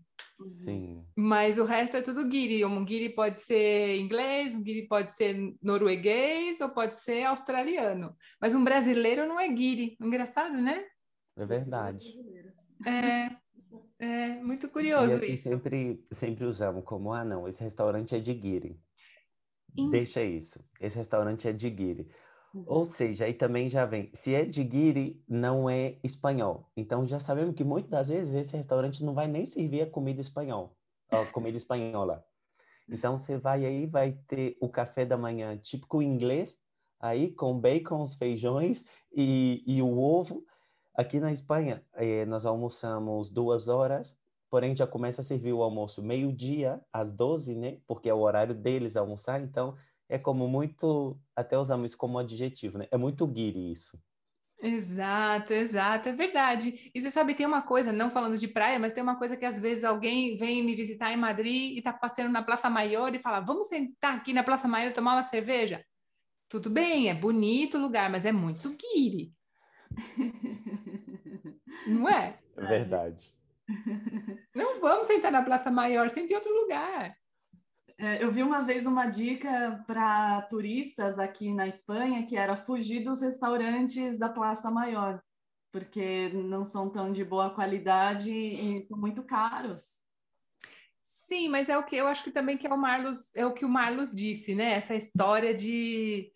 [0.63, 1.05] Sim.
[1.15, 2.65] Mas o resto é tudo guiri.
[2.65, 8.15] Um guiri pode ser inglês, um guiri pode ser norueguês ou pode ser australiano.
[8.39, 9.95] Mas um brasileiro não é guiri.
[10.01, 10.83] Engraçado, né?
[11.37, 12.05] É verdade.
[12.85, 13.29] É,
[14.01, 15.49] é muito curioso e isso.
[15.49, 18.79] Sempre, sempre usamos como, ah, não, esse restaurante é de guiri.
[19.89, 20.63] Deixa isso.
[20.79, 22.09] Esse restaurante é de guiri.
[22.53, 22.63] Uhum.
[22.67, 26.69] Ou seja, aí também já vem, se é de guiri, não é espanhol.
[26.75, 30.19] Então já sabemos que muitas das vezes esse restaurante não vai nem servir a comida
[30.19, 30.75] espanhol,
[31.09, 32.25] a comida espanhola.
[32.89, 36.59] Então você vai aí, vai ter o café da manhã típico inglês,
[36.99, 38.85] aí com bacon, os feijões
[39.15, 40.45] e, e o ovo.
[40.93, 44.17] Aqui na Espanha, eh, nós almoçamos duas horas,
[44.49, 47.79] porém já começa a servir o almoço meio-dia, às 12, né?
[47.87, 49.77] Porque é o horário deles almoçar, então
[50.09, 52.87] é como muito, até usamos isso como adjetivo, né?
[52.91, 53.97] É muito guiri isso.
[54.63, 56.91] Exato, exato, é verdade.
[56.93, 59.43] E você sabe, tem uma coisa, não falando de praia, mas tem uma coisa que
[59.45, 63.19] às vezes alguém vem me visitar em Madrid e está passando na Praça Maior e
[63.21, 65.83] fala: vamos sentar aqui na Praça Maior e tomar uma cerveja?
[66.49, 69.33] Tudo bem, é bonito o lugar, mas é muito guiri.
[71.87, 72.39] Não é?
[72.57, 73.33] É verdade.
[74.53, 77.15] Não vamos sentar na Praça Maior, sente em outro lugar.
[77.97, 83.03] É, eu vi uma vez uma dica para turistas aqui na Espanha que era fugir
[83.03, 85.21] dos restaurantes da Praça Maior,
[85.71, 89.99] porque não são tão de boa qualidade e são muito caros.
[91.01, 93.53] Sim, mas é o que eu acho que também que é o Marlos, é o
[93.53, 94.73] que o Marlos disse, né?
[94.73, 96.31] Essa história de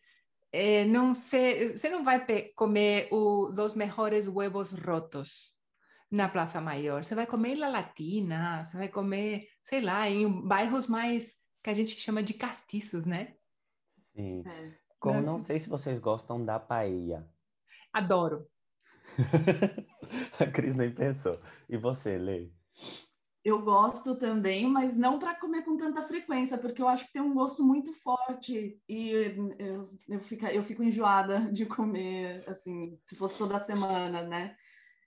[0.56, 2.26] é, não ser, você não vai
[2.56, 5.58] comer o, os melhores huevos rotos
[6.10, 7.04] na Praça Maior.
[7.04, 11.74] Você vai comer La Latina, você vai comer, sei lá, em bairros mais que a
[11.74, 13.36] gente chama de castiços, né?
[14.16, 14.44] Sim.
[14.48, 14.74] É.
[14.98, 17.30] Como não sei se vocês gostam da paella.
[17.92, 18.48] Adoro.
[20.40, 21.38] a Cris nem pensou.
[21.68, 22.54] E você, Lei?
[23.46, 27.22] Eu gosto também, mas não para comer com tanta frequência, porque eu acho que tem
[27.22, 29.12] um gosto muito forte e
[29.60, 34.58] eu, eu, fico, eu fico enjoada de comer, assim, se fosse toda semana, né?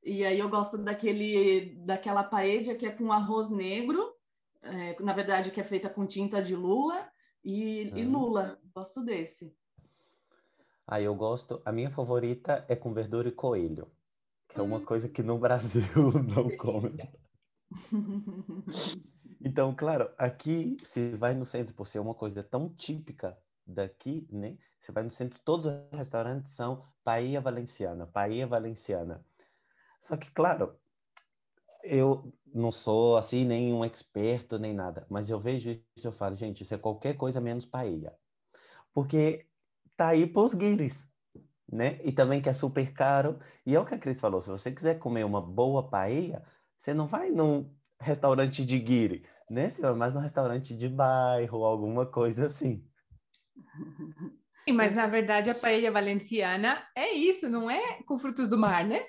[0.05, 4.15] E aí eu gosto daquele, daquela paella que é com arroz negro,
[4.63, 7.11] é, na verdade, que é feita com tinta de lula
[7.45, 8.57] e, e lula.
[8.73, 9.53] Gosto desse.
[10.87, 11.61] Ah, eu gosto.
[11.65, 13.91] A minha favorita é com verdura e coelho,
[14.49, 14.85] que é uma hum.
[14.85, 15.83] coisa que no Brasil
[16.23, 17.03] não come.
[19.41, 24.59] Então, claro, aqui se vai no centro, por ser uma coisa tão típica daqui, né?
[24.81, 29.25] Você vai no centro, todos os restaurantes são paella valenciana, paella valenciana.
[30.01, 30.77] Só que, claro,
[31.83, 36.13] eu não sou assim nem um experto nem nada, mas eu vejo isso e eu
[36.13, 38.17] falo, gente, isso é qualquer coisa menos paella.
[38.93, 39.47] Porque
[39.97, 41.09] tá aí pros guires,
[41.71, 42.01] né?
[42.05, 43.39] E também que é super caro.
[43.65, 46.45] E é o que a Cris falou, se você quiser comer uma boa paella,
[46.79, 47.71] você não vai num
[48.01, 49.69] restaurante de guire, né?
[49.69, 52.85] Vai mais num restaurante de bairro, alguma coisa assim.
[54.73, 59.05] Mas na verdade a paella valenciana é isso, não é com frutos do mar, né?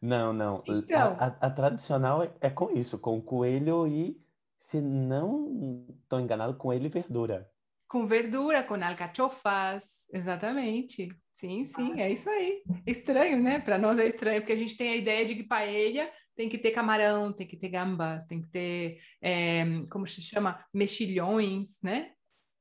[0.00, 0.62] Não, não.
[0.66, 1.16] Então...
[1.18, 4.20] A, a, a tradicional é, é, com isso, com coelho e,
[4.58, 7.48] se não estou enganado, coelho e verdura.
[7.86, 11.08] Com verdura, com alcachofas, exatamente.
[11.42, 12.62] Sim, sim, é isso aí.
[12.86, 13.58] Estranho, né?
[13.58, 16.56] Para nós é estranho, porque a gente tem a ideia de que paella tem que
[16.56, 22.12] ter camarão, tem que ter gambas, tem que ter, é, como se chama, mexilhões, né?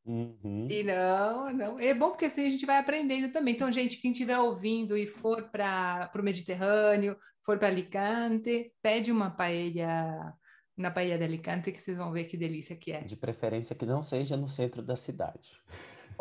[0.03, 0.67] Uhum.
[0.67, 1.79] E não, não.
[1.79, 3.53] É bom porque assim a gente vai aprendendo também.
[3.53, 7.15] Então, gente, quem estiver ouvindo e for para o Mediterrâneo,
[7.45, 10.33] for para Alicante, pede uma paella
[10.75, 13.01] na paella de Alicante que vocês vão ver que delícia que é.
[13.01, 15.51] De preferência que não seja no centro da cidade.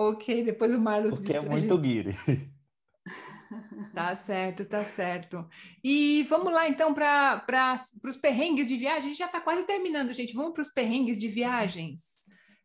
[0.02, 2.16] Ok, depois o Marlos Porque é muito guire.
[3.92, 5.44] Tá certo, tá certo.
[5.82, 7.44] E vamos lá então para
[8.04, 8.98] os perrengues de viagem.
[8.98, 10.34] A gente já está quase terminando, gente.
[10.34, 12.20] Vamos para os perrengues de viagens.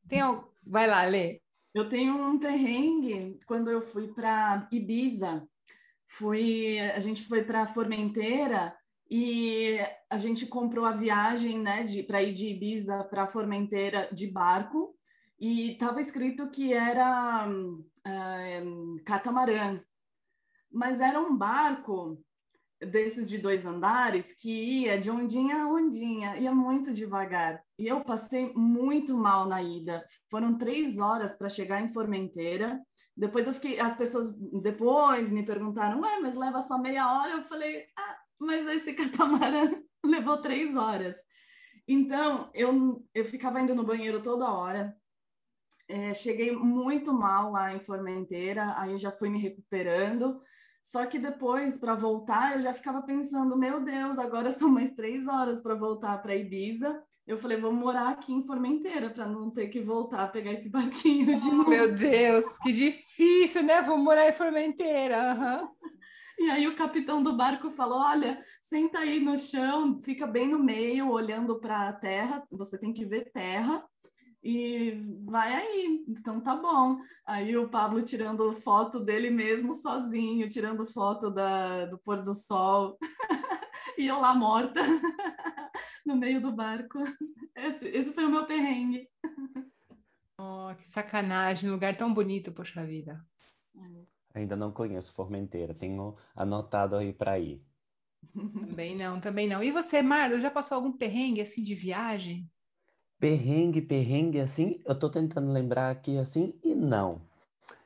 [0.07, 1.41] Tem algo Vai lá, Lê.
[1.73, 5.47] Eu tenho um perrengue quando eu fui para Ibiza.
[6.07, 8.75] Fui, a gente foi para Formenteira
[9.09, 9.79] e
[10.09, 14.94] a gente comprou a viagem, né, de para ir de Ibiza para Formenteira de barco
[15.39, 19.79] e estava escrito que era uh, catamarã,
[20.71, 22.17] mas era um barco
[22.79, 27.61] desses de dois andares que ia de ondinha a ondinha, ia muito devagar.
[27.77, 30.05] E eu passei muito mal na ida.
[30.29, 32.79] Foram três horas para chegar em Formenteira.
[33.15, 37.37] Depois eu fiquei, as pessoas depois me perguntaram, ué, mas leva só meia hora?
[37.37, 39.71] Eu falei, ah, mas esse catamarã
[40.03, 41.15] levou três horas.
[41.87, 44.95] Então eu, eu ficava indo no banheiro toda hora.
[45.87, 50.41] É, cheguei muito mal lá em Formenteira, aí já fui me recuperando.
[50.81, 55.27] Só que depois, para voltar, eu já ficava pensando: meu Deus, agora são mais três
[55.27, 57.03] horas para voltar para Ibiza.
[57.27, 60.69] Eu falei: vou morar aqui em Formenteira para não ter que voltar a pegar esse
[60.71, 61.69] barquinho de novo.
[61.69, 63.81] Meu Deus, que difícil, né?
[63.81, 65.33] Vou morar em Formenteira.
[65.33, 65.69] Uhum.
[66.37, 70.61] E aí o capitão do barco falou: olha, senta aí no chão, fica bem no
[70.61, 72.45] meio, olhando para a terra.
[72.51, 73.81] Você tem que ver terra
[74.45, 74.91] e
[75.25, 76.97] vai aí, então tá bom.
[77.25, 82.95] Aí o Pablo tirando foto dele mesmo sozinho, tirando foto da, do pôr do sol,
[83.97, 84.81] e eu lá morta
[86.05, 86.99] no meio do barco.
[87.55, 89.09] Esse, esse foi o meu perrengue.
[90.37, 93.19] Oh, que sacanagem, lugar tão bonito, poxa vida.
[94.35, 97.65] Ainda não conheço Formenteira, tenho anotado aí para ir.
[98.31, 99.63] Também não, também não.
[99.63, 102.47] E você, Marlon, já passou algum perrengue assim de viagem?
[103.19, 107.21] Perrengue, perrengue, assim, eu tô tentando lembrar aqui, assim, e não.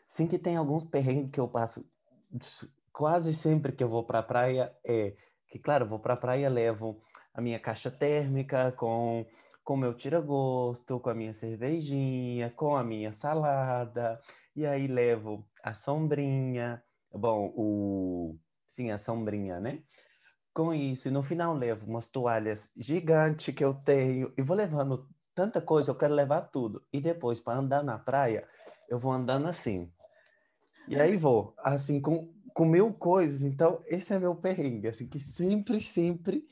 [0.08, 1.86] Sim que tem alguns perrengues que eu passo
[2.92, 5.16] quase sempre que eu vou pra praia, é
[5.48, 7.00] que, claro, eu vou pra praia, levo
[7.34, 9.26] a minha caixa térmica com
[9.64, 14.20] com meu tira-gosto, com a minha cervejinha, com a minha salada,
[14.56, 18.36] e aí levo a sombrinha, bom, o
[18.68, 19.84] sim, a sombrinha, né?
[20.54, 25.08] Com isso, e no final levo umas toalhas gigantes que eu tenho e vou levando
[25.34, 26.84] tanta coisa, eu quero levar tudo.
[26.92, 28.48] E depois, para andar na praia,
[28.88, 29.92] eu vou andando assim.
[30.88, 33.42] E aí vou, assim, com, com mil coisas.
[33.42, 36.48] Então, esse é meu perrengue, assim, que sempre, sempre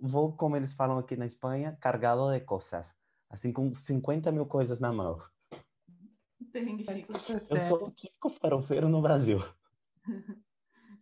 [0.00, 2.94] vou, como eles falam aqui na Espanha, cargado de coisas.
[3.28, 5.18] Assim, com 50 mil coisas na mão.
[6.52, 7.10] Perrengue chique.
[7.50, 9.38] Eu sou o típico farofeiro no Brasil.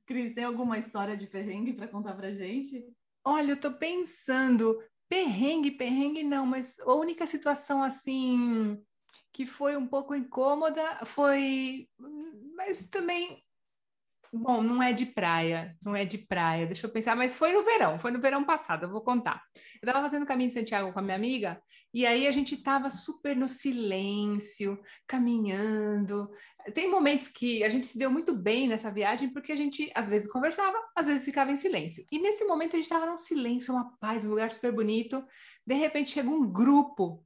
[0.06, 2.86] Cris, tem alguma história de perrengue para contar pra gente?
[3.24, 4.82] Olha, eu tô pensando,
[5.12, 8.82] Perrengue, perrengue não, mas a única situação assim
[9.30, 11.86] que foi um pouco incômoda foi,
[12.56, 13.44] mas também
[14.35, 17.62] Bom, não é de praia, não é de praia, deixa eu pensar, mas foi no
[17.62, 19.43] verão, foi no verão passado, eu vou contar.
[19.74, 21.62] Eu estava fazendo o caminho de Santiago com a minha amiga,
[21.93, 26.30] e aí a gente estava super no silêncio, caminhando.
[26.72, 30.09] Tem momentos que a gente se deu muito bem nessa viagem, porque a gente às
[30.09, 32.03] vezes conversava, às vezes ficava em silêncio.
[32.11, 35.22] E nesse momento a gente estava num silêncio, uma paz, um lugar super bonito.
[35.66, 37.22] De repente chega um grupo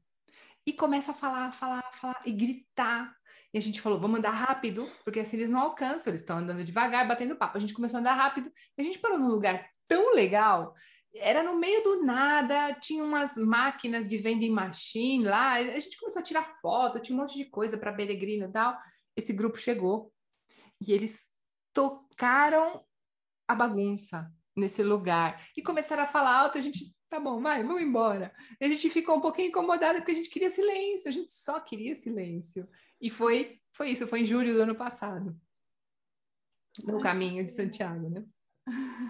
[0.67, 3.16] e começa a falar, falar, falar e gritar
[3.57, 6.63] e a gente falou, vamos andar rápido, porque assim eles não alcançam, eles estão andando
[6.63, 7.57] devagar, batendo papo.
[7.57, 10.75] A gente começou a andar rápido a gente parou num lugar tão legal.
[11.15, 15.55] Era no meio do nada, tinha umas máquinas de vending machine lá.
[15.55, 18.77] A gente começou a tirar foto, tinha um monte de coisa para peregrino e tal.
[19.17, 20.13] Esse grupo chegou
[20.79, 21.31] e eles
[21.73, 22.85] tocaram
[23.49, 26.59] a bagunça nesse lugar e começaram a falar alto.
[26.59, 28.35] A gente, tá bom, vai, vamos embora.
[28.61, 31.59] E a gente ficou um pouquinho incomodada porque a gente queria silêncio, a gente só
[31.59, 32.69] queria silêncio.
[33.01, 35.36] E foi, foi isso, foi em julho do ano passado.
[36.84, 38.24] No caminho de Santiago, né?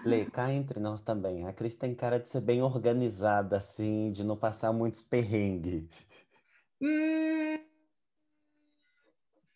[0.05, 1.47] Lê, cá entre nós também.
[1.47, 6.05] A Cris tem cara de ser bem organizada, assim, de não passar muitos perrengues.
[6.81, 7.57] Hum...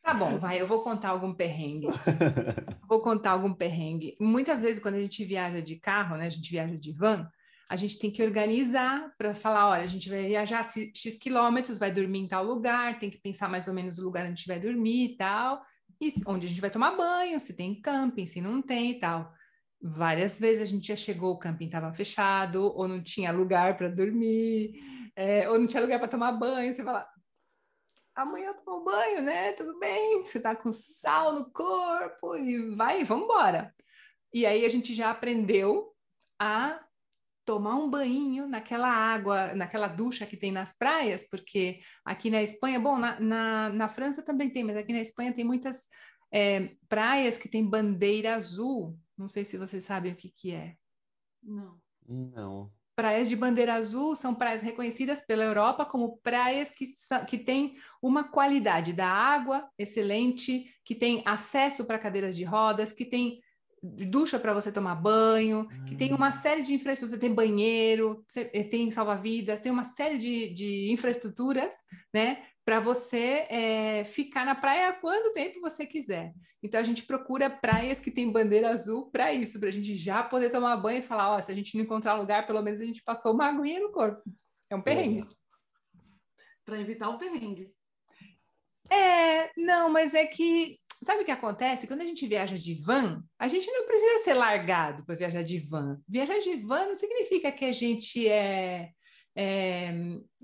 [0.02, 1.88] Tá bom, vai, eu vou contar algum perrengue.
[2.90, 4.18] vou contar algum perrengue.
[4.20, 6.26] Muitas vezes, quando a gente viaja de carro, né?
[6.26, 7.30] A gente viaja de van,
[7.72, 10.62] a gente tem que organizar para falar, olha, a gente vai viajar
[10.94, 14.24] X quilômetros, vai dormir em tal lugar, tem que pensar mais ou menos o lugar
[14.24, 15.62] onde a gente vai dormir e tal,
[16.02, 19.32] e onde a gente vai tomar banho, se tem camping, se não tem e tal.
[19.82, 23.88] Várias vezes a gente já chegou, o camping estava fechado, ou não tinha lugar para
[23.88, 24.74] dormir,
[25.16, 27.08] é, ou não tinha lugar para tomar banho, você fala,
[28.14, 29.54] amanhã tomar banho, né?
[29.54, 33.74] Tudo bem, você tá com sal no corpo e vai, vamos embora.
[34.34, 35.96] E aí a gente já aprendeu
[36.38, 36.78] a
[37.46, 42.80] tomar um banho naquela água, naquela ducha que tem nas praias, porque aqui na Espanha,
[42.80, 45.88] bom, na, na, na França também tem, mas aqui na Espanha tem muitas
[46.32, 48.98] é, praias que tem bandeira azul.
[49.18, 50.76] Não sei se vocês sabem o que, que é.
[51.44, 51.80] Não.
[52.08, 52.72] Não.
[52.96, 56.86] Praias de bandeira azul são praias reconhecidas pela Europa como praias que,
[57.28, 63.06] que têm uma qualidade da água excelente, que tem acesso para cadeiras de rodas, que
[63.06, 63.42] tem
[63.82, 66.32] ducha para você tomar banho, que tem uma hum.
[66.32, 71.76] série de infraestrutura, tem banheiro, eh, tem salva-vidas, tem uma série de, de infraestruturas,
[72.14, 76.34] né, para você é, ficar na praia quanto tempo você quiser.
[76.62, 80.22] Então a gente procura praias que tem bandeira azul para isso, para a gente já
[80.22, 82.80] poder tomar banho e falar, ó, oh, se a gente não encontrar lugar, pelo menos
[82.80, 84.22] a gente passou uma aguinha no corpo.
[84.70, 85.26] É um perrengue.
[86.64, 87.72] Para evitar o perrengue.
[88.92, 91.88] É, não, mas é que Sabe o que acontece?
[91.88, 95.60] Quando a gente viaja de van, a gente não precisa ser largado para viajar de
[95.60, 96.00] van.
[96.08, 98.92] Viajar de van não significa que a gente é,
[99.36, 99.92] é,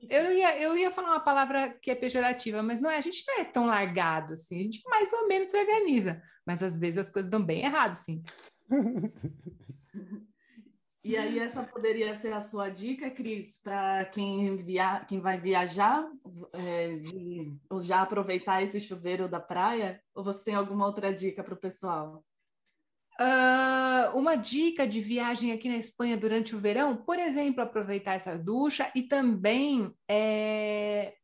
[0.09, 3.23] eu, ia, eu ia falar uma palavra que é pejorativa, mas não é, a gente
[3.27, 6.97] não é tão largado assim, a gente mais ou menos se organiza, mas às vezes
[6.97, 8.23] as coisas dão bem errado, sim.
[11.07, 15.05] E aí, essa poderia ser a sua dica, Cris, para quem, via...
[15.07, 16.05] quem vai viajar,
[16.51, 20.01] é, de já aproveitar esse chuveiro da praia?
[20.13, 22.25] Ou você tem alguma outra dica para o pessoal?
[23.17, 28.37] Uh, uma dica de viagem aqui na Espanha durante o verão, por exemplo, aproveitar essa
[28.37, 31.15] ducha e também é,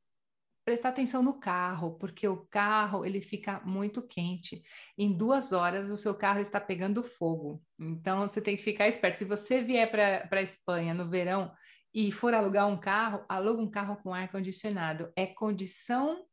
[0.64, 4.64] prestar atenção no carro, porque o carro ele fica muito quente.
[4.98, 7.62] Em duas horas o seu carro está pegando fogo.
[7.80, 9.20] Então você tem que ficar esperto.
[9.20, 11.52] Se você vier para a Espanha no verão
[11.94, 15.12] e for alugar um carro, aluga um carro com ar condicionado.
[15.16, 16.26] É condição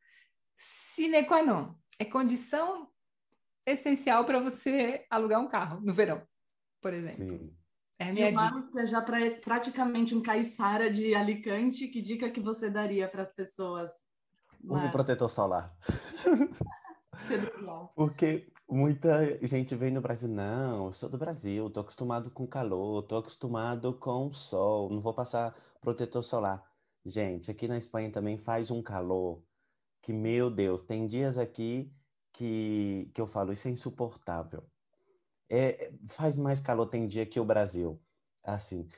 [0.57, 1.75] sine qua non.
[1.99, 2.89] É condição
[3.67, 6.23] essencial para você alugar um carro no verão,
[6.81, 7.39] por exemplo.
[7.39, 7.57] Sim.
[7.99, 11.87] É minha e o Marlos é já pra, praticamente um caiçara de Alicante.
[11.89, 13.91] Que dica que você daria para as pessoas?
[14.65, 15.77] Use protetor solar.
[17.95, 23.03] Porque muita gente vem no Brasil, não, eu sou do Brasil, estou acostumado com calor,
[23.03, 26.65] estou acostumado com sol, não vou passar protetor solar.
[27.05, 29.43] Gente, aqui na Espanha também faz um calor
[30.03, 31.93] que, meu Deus, tem dias aqui
[32.33, 34.65] que, que eu falo, isso é insuportável.
[35.49, 38.01] É, faz mais calor, tem dia que o Brasil,
[38.43, 38.89] assim.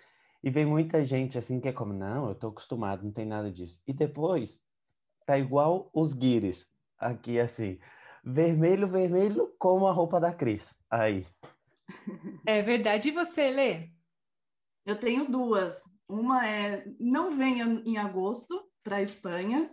[0.43, 3.51] E vem muita gente assim que é como, não, eu tô acostumado, não tem nada
[3.51, 3.81] disso.
[3.87, 4.61] E depois,
[5.27, 7.79] tá igual os guires, aqui assim,
[8.25, 11.27] vermelho, vermelho, como a roupa da Cris, aí.
[12.47, 13.09] É verdade.
[13.09, 13.91] E você, Lê?
[14.87, 15.83] Eu tenho duas.
[16.09, 19.71] Uma é não venha em agosto para a Espanha.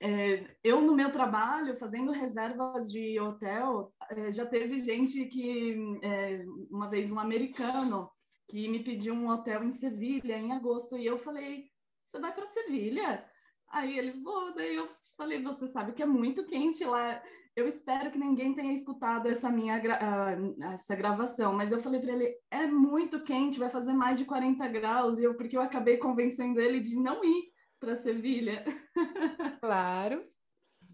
[0.00, 6.44] É, eu, no meu trabalho, fazendo reservas de hotel, é, já teve gente que, é,
[6.70, 8.10] uma vez, um americano,
[8.48, 11.64] que me pediu um hotel em Sevilha em agosto, e eu falei:
[12.04, 13.24] Você vai para Sevilha?
[13.70, 17.22] Aí ele, vou, daí eu falei: Você sabe que é muito quente lá.
[17.54, 22.12] Eu espero que ninguém tenha escutado essa minha uh, essa gravação, mas eu falei para
[22.12, 25.96] ele: é muito quente, vai fazer mais de 40 graus, e eu, porque eu acabei
[25.96, 27.44] convencendo ele de não ir
[27.80, 28.64] para Sevilha.
[29.60, 30.22] Claro.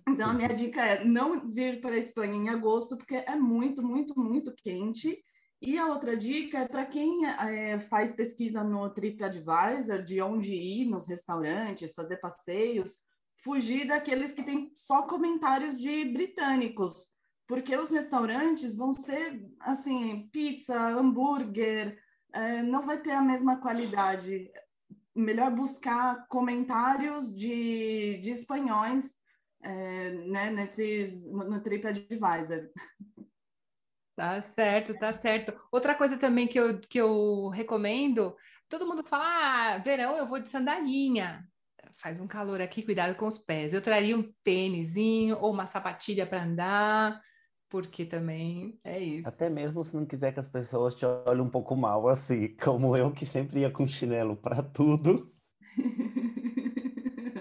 [0.09, 3.83] Então, a minha dica é não vir para a Espanha em agosto, porque é muito,
[3.83, 5.17] muito, muito quente.
[5.65, 10.87] E a outra dica é para quem é, faz pesquisa no TripAdvisor, de onde ir
[10.87, 12.99] nos restaurantes, fazer passeios,
[13.37, 17.07] fugir daqueles que têm só comentários de britânicos,
[17.47, 21.97] porque os restaurantes vão ser assim, pizza, hambúrguer,
[22.33, 24.51] é, não vai ter a mesma qualidade.
[25.15, 29.15] Melhor buscar comentários de, de espanhóis
[29.63, 32.69] é, né, nesses, no, TripAdvisor.
[34.15, 35.59] Tá certo, tá certo.
[35.71, 38.37] Outra coisa também que eu, que eu recomendo,
[38.69, 41.49] todo mundo fala, ah, verão eu vou de sandalinha
[41.97, 43.73] faz um calor aqui, cuidado com os pés.
[43.73, 47.23] Eu traria um tênisinho ou uma sapatilha para andar,
[47.69, 49.29] porque também é isso.
[49.29, 52.97] Até mesmo se não quiser que as pessoas te olhem um pouco mal, assim, como
[52.97, 55.33] eu que sempre ia com chinelo para tudo.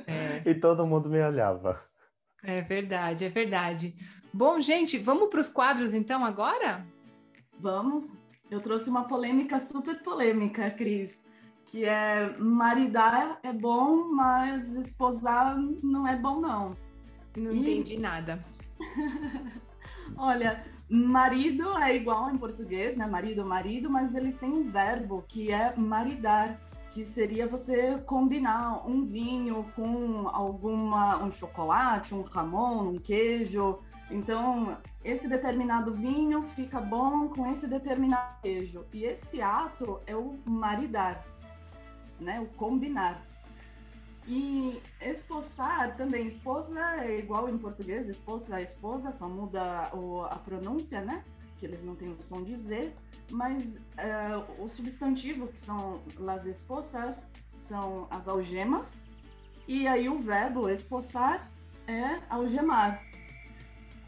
[0.08, 0.50] É.
[0.50, 1.82] E todo mundo me olhava.
[2.44, 3.96] É verdade, é verdade.
[4.34, 6.86] Bom, gente, vamos para os quadros então agora?
[7.60, 8.12] Vamos.
[8.50, 11.22] Eu trouxe uma polêmica super polêmica, Cris
[11.72, 16.76] que é maridar é bom, mas esposar não é bom, não.
[17.38, 17.60] Não e...
[17.60, 18.44] entendi nada.
[20.18, 23.08] Olha, marido é igual em português, né?
[23.08, 26.60] Marido, marido, mas eles têm um verbo que é maridar,
[26.92, 33.80] que seria você combinar um vinho com alguma um chocolate, um ramon, um queijo.
[34.12, 38.86] Então, esse determinado vinho fica bom com esse determinado queijo.
[38.94, 41.24] E esse ato é o maridar
[42.22, 42.40] né?
[42.40, 43.26] O combinar.
[44.28, 51.02] E esposar também, esposa é igual em português, esposa esposa, só muda o, a pronúncia,
[51.02, 51.24] né?
[51.58, 52.94] Que eles não têm o som de Z,
[53.32, 59.06] mas uh, o substantivo, que são las esposas, são as algemas,
[59.68, 61.50] e aí o verbo esposar
[61.88, 63.04] é algemar.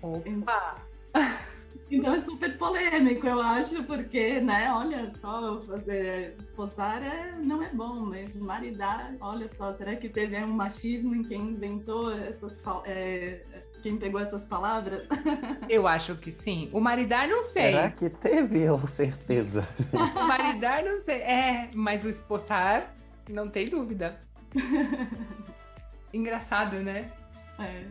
[0.04, 0.76] Opa!
[1.92, 7.70] Então é super polêmico, eu acho, porque, né, olha só, fazer esposar é, não é
[7.70, 13.44] bom, mas maridar, olha só, será que teve um machismo em quem inventou essas é,
[13.84, 15.08] quem pegou essas palavras?
[15.70, 16.68] Eu acho que sim.
[16.74, 17.74] O maridar não sei.
[17.74, 19.68] Será que teve, eu certeza.
[19.94, 21.22] o maridar não sei.
[21.22, 22.96] É, mas o esposar,
[23.30, 24.20] não tem dúvida.
[26.14, 27.12] Engraçado, né?
[27.60, 27.84] É.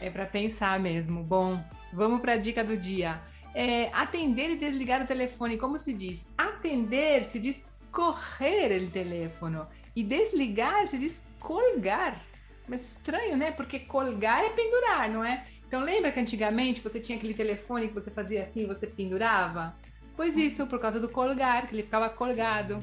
[0.00, 1.22] É para pensar mesmo.
[1.22, 3.20] Bom, vamos para a dica do dia.
[3.54, 6.26] É, atender e desligar o telefone, como se diz?
[6.38, 9.60] Atender se diz correr o telefone
[9.94, 12.24] e desligar se diz colgar.
[12.68, 13.50] Mas estranho, né?
[13.50, 15.44] Porque colgar é pendurar, não é?
[15.66, 19.76] Então lembra que antigamente você tinha aquele telefone que você fazia assim, você pendurava?
[20.16, 22.78] Pois isso, por causa do colgar, que ele ficava colgado.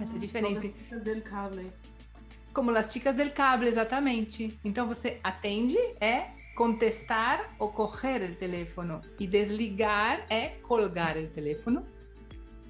[0.00, 0.70] Essa ah, diferença.
[2.52, 4.58] Como las chicas del cable, exatamente.
[4.64, 11.80] Então você atende é contestar o correr o telefone e desligar é colgar o telefone.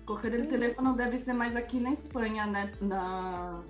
[0.06, 2.72] Correr o telefone deve ser mais aqui na Espanha, né?
[2.80, 3.62] Na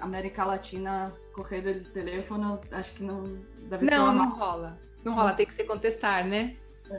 [0.00, 4.06] América Latina, correr o telefone, acho que não deve não.
[4.06, 4.78] Não, não rola.
[5.04, 6.56] Não rola, tem que ser contestar, né?
[6.90, 6.98] É.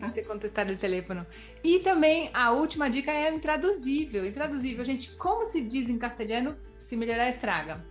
[0.00, 1.26] tem que contestar o telefone.
[1.62, 4.26] E também a última dica é intraduzível.
[4.26, 7.82] Intraduzível, gente, como se diz em castelhano, se melhorar estraga?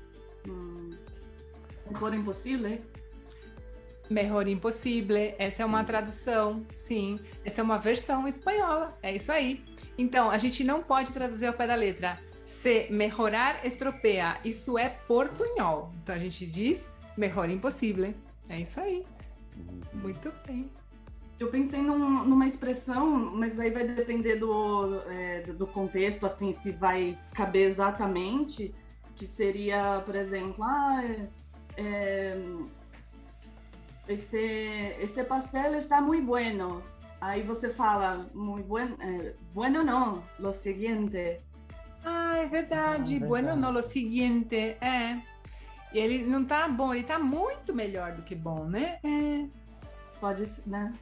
[0.48, 0.92] Hum,
[1.96, 2.80] for impossível?
[4.10, 5.34] Melhor impossível.
[5.40, 7.20] Essa é uma tradução, sim.
[7.46, 8.98] Essa é uma versão espanhola.
[9.02, 9.64] É isso aí.
[9.98, 12.20] Então, a gente não pode traduzir ao pé da letra.
[12.44, 14.38] Se melhorar estropea.
[14.44, 15.94] Isso é portunhol.
[16.04, 16.86] Então, a gente diz
[17.18, 18.14] melhor impossível.
[18.50, 19.06] É isso aí.
[19.94, 20.70] Muito bem.
[21.40, 26.72] Eu pensei num, numa expressão, mas aí vai depender do, é, do contexto, assim, se
[26.72, 28.72] vai caber exatamente,
[29.22, 31.04] que seria, por exemplo, ah,
[31.78, 32.36] é,
[34.08, 36.82] este, este pastel está muito bueno.
[37.22, 41.40] Aí você fala, muito bueno, é, bueno não, lo seguinte.
[42.04, 43.20] Ah, é verdade, ah, é verdade.
[43.20, 45.22] bueno não, lo seguinte, é.
[45.94, 48.98] E ele não tá bom, ele tá muito melhor do que bom, né?
[49.04, 49.46] É.
[50.20, 50.96] Pode, né?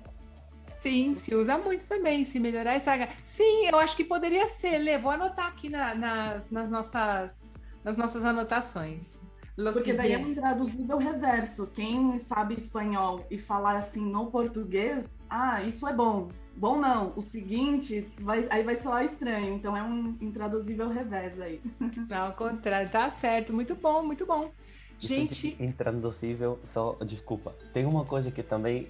[0.76, 2.26] Sim, se usa muito também.
[2.26, 3.08] Se melhorar, estraga.
[3.24, 4.78] Sim, eu acho que poderia ser.
[4.80, 7.54] Lê, vou anotar aqui na, nas, nas, nossas,
[7.84, 9.22] nas nossas anotações.
[9.58, 11.68] Lo Porque daí é um traduzível reverso.
[11.68, 16.30] Quem sabe espanhol e falar assim no português, ah, isso é bom.
[16.56, 19.54] Bom não, o seguinte, vai, aí vai soar estranho.
[19.54, 21.62] Então é um intraduzível reverso aí.
[22.10, 23.54] Não, ao contrário, tá certo.
[23.54, 24.52] Muito bom, muito bom.
[25.00, 25.56] Gente.
[25.58, 27.56] Intraduzível, só, desculpa.
[27.74, 28.90] Tem uma coisa que também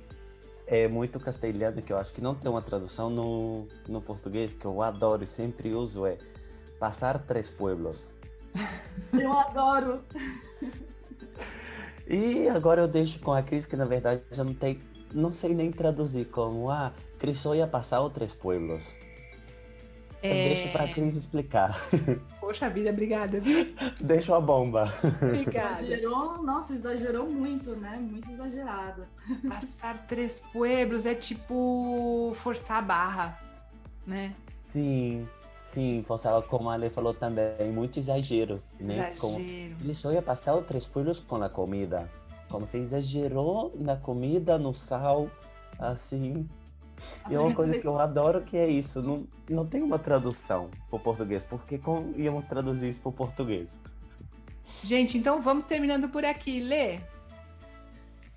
[0.66, 4.66] é muito castelhano que eu acho que não tem uma tradução no, no português que
[4.66, 6.18] eu adoro e sempre uso é
[6.80, 8.08] passar três pueblos.
[9.14, 10.02] Eu adoro.
[12.08, 14.80] E agora eu deixo com a Cris que na verdade já não tem,
[15.14, 18.96] não sei nem traduzir como ah, Cris só ia passar os três pueblos.
[20.22, 20.30] É...
[20.30, 21.80] Eu deixo para a Cris explicar.
[22.42, 23.42] Poxa vida, obrigada.
[24.02, 24.94] Deixa a bomba.
[25.22, 25.84] Obrigada.
[25.84, 27.98] Exagerou, nossa, exagerou muito, né?
[28.02, 29.04] Muito exagerado.
[29.48, 33.40] Passar três pueblos é tipo forçar a barra,
[34.06, 34.34] né?
[34.74, 35.28] Sim,
[35.72, 38.96] sim, forçar, como a Ale falou também, muito exagero, né?
[38.96, 39.20] Exagero.
[39.20, 42.10] Como ele só ia passar os três pueblos com a comida.
[42.50, 45.30] Como você exagerou na comida, no sal,
[45.78, 46.48] assim.
[47.30, 50.70] E é uma coisa que eu adoro que é isso, não, não tem uma tradução
[50.90, 53.80] para o português, porque como íamos traduzir isso para o português?
[54.84, 57.00] Gente, então vamos terminando por aqui, Lê.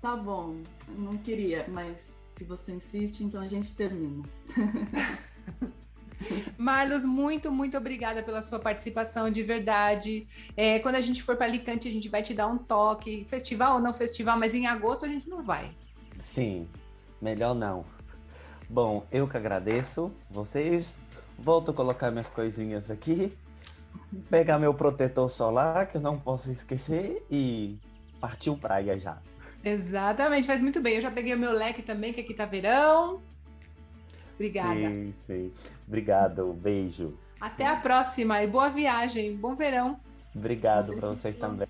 [0.01, 0.57] Tá bom,
[0.87, 4.23] não queria, mas se você insiste, então a gente termina.
[6.57, 10.27] Marlos, muito, muito obrigada pela sua participação, de verdade.
[10.55, 13.25] É, quando a gente for para Alicante, a gente vai te dar um toque.
[13.29, 15.71] Festival ou não festival, mas em agosto a gente não vai.
[16.19, 16.67] Sim,
[17.21, 17.85] melhor não.
[18.69, 20.97] Bom, eu que agradeço vocês.
[21.37, 23.37] Volto a colocar minhas coisinhas aqui.
[24.29, 27.77] Pegar meu protetor solar, que eu não posso esquecer, e
[28.19, 29.17] partiu praia já.
[29.63, 30.95] Exatamente, faz muito bem.
[30.95, 33.21] Eu já peguei o meu leque também, que aqui tá verão.
[34.43, 34.73] Obrigada.
[34.73, 35.53] Sim, sim.
[35.87, 37.17] Obrigado, beijo.
[37.39, 39.99] Até a próxima e boa viagem, bom verão.
[40.35, 41.67] Obrigado para vocês também.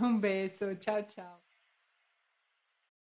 [0.00, 1.37] Um beijo, tchau, tchau.